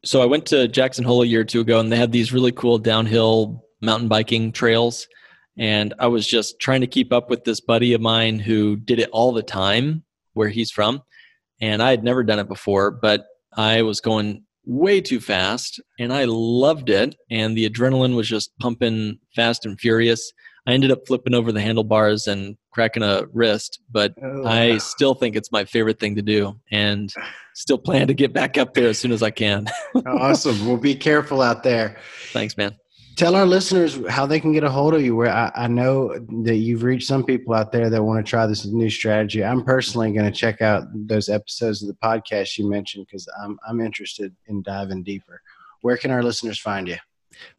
So, 0.04 0.22
I 0.22 0.26
went 0.26 0.46
to 0.46 0.68
Jackson 0.68 1.04
Hole 1.04 1.22
a 1.22 1.26
year 1.26 1.40
or 1.40 1.44
two 1.44 1.60
ago, 1.60 1.80
and 1.80 1.92
they 1.92 1.96
had 1.96 2.12
these 2.12 2.32
really 2.32 2.52
cool 2.52 2.78
downhill 2.78 3.64
mountain 3.80 4.08
biking 4.08 4.52
trails. 4.52 5.06
And 5.58 5.92
I 5.98 6.06
was 6.06 6.26
just 6.26 6.60
trying 6.60 6.82
to 6.82 6.86
keep 6.86 7.12
up 7.12 7.28
with 7.28 7.44
this 7.44 7.60
buddy 7.60 7.92
of 7.92 8.00
mine 8.00 8.38
who 8.38 8.76
did 8.76 9.00
it 9.00 9.10
all 9.10 9.32
the 9.32 9.42
time 9.42 10.04
where 10.34 10.48
he's 10.48 10.70
from. 10.70 11.02
And 11.60 11.82
I 11.82 11.90
had 11.90 12.04
never 12.04 12.22
done 12.22 12.38
it 12.38 12.48
before, 12.48 12.92
but 12.92 13.26
I 13.56 13.82
was 13.82 14.00
going 14.00 14.44
way 14.64 15.00
too 15.00 15.18
fast 15.18 15.80
and 15.98 16.12
I 16.12 16.26
loved 16.26 16.90
it. 16.90 17.16
And 17.30 17.56
the 17.56 17.68
adrenaline 17.68 18.14
was 18.14 18.28
just 18.28 18.56
pumping 18.58 19.18
fast 19.34 19.66
and 19.66 19.78
furious. 19.80 20.32
I 20.66 20.72
ended 20.72 20.90
up 20.90 21.06
flipping 21.06 21.34
over 21.34 21.50
the 21.50 21.62
handlebars 21.62 22.26
and 22.26 22.56
cracking 22.72 23.02
a 23.02 23.24
wrist, 23.32 23.80
but 23.90 24.14
oh, 24.22 24.46
I 24.46 24.76
still 24.78 25.14
think 25.14 25.34
it's 25.34 25.50
my 25.50 25.64
favorite 25.64 25.98
thing 25.98 26.16
to 26.16 26.22
do 26.22 26.60
and 26.70 27.12
still 27.54 27.78
plan 27.78 28.06
to 28.08 28.14
get 28.14 28.34
back 28.34 28.58
up 28.58 28.74
there 28.74 28.88
as 28.88 28.98
soon 28.98 29.10
as 29.10 29.22
I 29.22 29.30
can. 29.30 29.66
awesome. 30.06 30.68
Well, 30.68 30.76
be 30.76 30.94
careful 30.94 31.40
out 31.40 31.62
there. 31.62 31.96
Thanks, 32.32 32.56
man. 32.56 32.76
Tell 33.18 33.34
our 33.34 33.46
listeners 33.46 33.98
how 34.08 34.26
they 34.26 34.38
can 34.38 34.52
get 34.52 34.62
a 34.62 34.70
hold 34.70 34.94
of 34.94 35.02
you. 35.02 35.16
Where 35.16 35.28
I, 35.28 35.50
I 35.52 35.66
know 35.66 36.16
that 36.44 36.58
you've 36.58 36.84
reached 36.84 37.08
some 37.08 37.24
people 37.24 37.52
out 37.52 37.72
there 37.72 37.90
that 37.90 38.04
want 38.04 38.24
to 38.24 38.30
try 38.30 38.46
this 38.46 38.64
new 38.64 38.88
strategy. 38.88 39.44
I'm 39.44 39.64
personally 39.64 40.12
going 40.12 40.30
to 40.32 40.38
check 40.38 40.62
out 40.62 40.84
those 40.94 41.28
episodes 41.28 41.82
of 41.82 41.88
the 41.88 41.94
podcast 41.94 42.56
you 42.58 42.70
mentioned 42.70 43.06
because 43.10 43.28
I'm 43.42 43.58
I'm 43.68 43.80
interested 43.80 44.36
in 44.46 44.62
diving 44.62 45.02
deeper. 45.02 45.42
Where 45.80 45.96
can 45.96 46.12
our 46.12 46.22
listeners 46.22 46.60
find 46.60 46.86
you? 46.86 46.94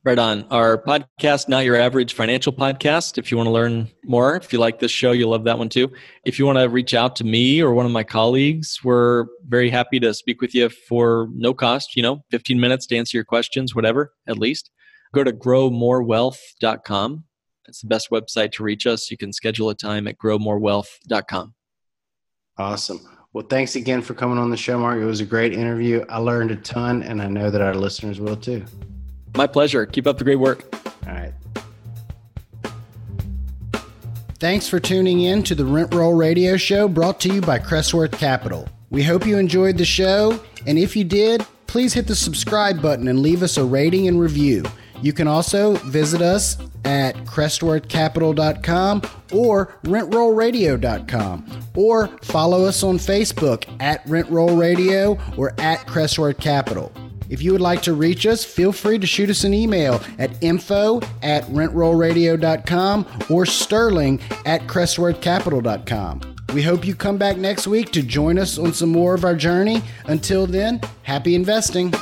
Right 0.05 0.17
on. 0.17 0.45
Our 0.49 0.81
podcast, 0.81 1.49
Not 1.49 1.65
Your 1.65 1.75
Average 1.75 2.13
Financial 2.13 2.53
Podcast. 2.53 3.17
If 3.17 3.29
you 3.29 3.35
want 3.35 3.47
to 3.47 3.51
learn 3.51 3.89
more, 4.05 4.37
if 4.37 4.53
you 4.53 4.59
like 4.59 4.79
this 4.79 4.91
show, 4.91 5.11
you'll 5.11 5.31
love 5.31 5.43
that 5.43 5.59
one 5.59 5.67
too. 5.67 5.91
If 6.23 6.39
you 6.39 6.45
want 6.45 6.59
to 6.59 6.69
reach 6.69 6.93
out 6.93 7.17
to 7.17 7.25
me 7.25 7.61
or 7.61 7.73
one 7.73 7.85
of 7.85 7.91
my 7.91 8.05
colleagues, 8.05 8.79
we're 8.81 9.25
very 9.45 9.69
happy 9.69 9.99
to 9.99 10.13
speak 10.13 10.39
with 10.39 10.55
you 10.55 10.69
for 10.69 11.27
no 11.33 11.53
cost, 11.53 11.97
you 11.97 12.03
know, 12.03 12.23
15 12.31 12.57
minutes 12.61 12.87
to 12.87 12.97
answer 12.97 13.17
your 13.17 13.25
questions, 13.25 13.75
whatever, 13.75 14.13
at 14.25 14.37
least. 14.37 14.71
Go 15.13 15.23
to 15.23 15.31
growmorewealth.com. 15.31 17.23
That's 17.65 17.81
the 17.81 17.87
best 17.87 18.09
website 18.09 18.51
to 18.53 18.63
reach 18.63 18.87
us. 18.87 19.11
You 19.11 19.17
can 19.17 19.31
schedule 19.33 19.69
a 19.69 19.75
time 19.75 20.07
at 20.07 20.17
growmorewealth.com. 20.17 21.53
Awesome. 22.57 22.99
Well, 23.31 23.45
thanks 23.47 23.75
again 23.75 24.01
for 24.01 24.15
coming 24.15 24.37
on 24.39 24.49
the 24.49 24.57
show, 24.57 24.79
Mark. 24.79 24.99
It 24.99 25.05
was 25.05 25.21
a 25.21 25.25
great 25.25 25.53
interview. 25.53 26.03
I 26.09 26.17
learned 26.17 26.51
a 26.51 26.55
ton, 26.55 27.03
and 27.03 27.21
I 27.21 27.27
know 27.27 27.51
that 27.51 27.61
our 27.61 27.75
listeners 27.75 28.19
will 28.19 28.35
too. 28.35 28.65
My 29.35 29.45
pleasure. 29.45 29.85
Keep 29.85 30.07
up 30.07 30.17
the 30.17 30.23
great 30.23 30.37
work. 30.37 30.65
All 31.07 31.13
right. 31.13 31.33
Thanks 34.39 34.67
for 34.67 34.79
tuning 34.79 35.21
in 35.21 35.43
to 35.43 35.53
the 35.53 35.65
Rent 35.65 35.93
Roll 35.93 36.15
Radio 36.15 36.57
Show 36.57 36.87
brought 36.87 37.19
to 37.21 37.33
you 37.33 37.41
by 37.41 37.59
Crestworth 37.59 38.13
Capital. 38.13 38.67
We 38.89 39.03
hope 39.03 39.27
you 39.27 39.37
enjoyed 39.37 39.77
the 39.77 39.85
show, 39.85 40.39
and 40.65 40.79
if 40.79 40.95
you 40.95 41.03
did, 41.03 41.45
please 41.67 41.93
hit 41.93 42.07
the 42.07 42.15
subscribe 42.15 42.81
button 42.81 43.09
and 43.09 43.19
leave 43.19 43.43
us 43.43 43.57
a 43.57 43.63
rating 43.63 44.07
and 44.07 44.19
review. 44.19 44.63
You 45.01 45.13
can 45.13 45.27
also 45.27 45.75
visit 45.75 46.21
us 46.21 46.57
at 46.85 47.15
crestworthcapital.com 47.25 49.01
or 49.31 49.77
rentrollradio.com 49.83 51.45
or 51.75 52.07
follow 52.23 52.65
us 52.65 52.83
on 52.83 52.97
Facebook 52.97 53.65
at 53.81 54.05
Rentroll 54.05 54.59
Radio 54.59 55.17
or 55.37 55.53
at 55.59 55.79
Crestworth 55.87 56.39
Capital. 56.39 56.91
If 57.29 57.43
you 57.43 57.51
would 57.51 57.61
like 57.61 57.83
to 57.83 57.93
reach 57.93 58.25
us, 58.25 58.43
feel 58.43 58.71
free 58.71 58.97
to 58.97 59.05
shoot 59.05 59.29
us 59.29 59.43
an 59.43 59.53
email 59.53 60.01
at 60.17 60.31
info 60.43 60.99
at 61.21 61.43
rentrollradio.com 61.45 63.05
or 63.29 63.45
sterling 63.45 64.19
at 64.45 64.61
crestworthcapital.com. 64.61 66.21
We 66.53 66.63
hope 66.63 66.85
you 66.85 66.95
come 66.95 67.17
back 67.19 67.37
next 67.37 67.67
week 67.67 67.91
to 67.91 68.01
join 68.01 68.39
us 68.39 68.57
on 68.57 68.73
some 68.73 68.89
more 68.89 69.13
of 69.13 69.23
our 69.23 69.35
journey. 69.35 69.83
Until 70.05 70.47
then, 70.47 70.81
happy 71.03 71.35
investing. 71.35 71.93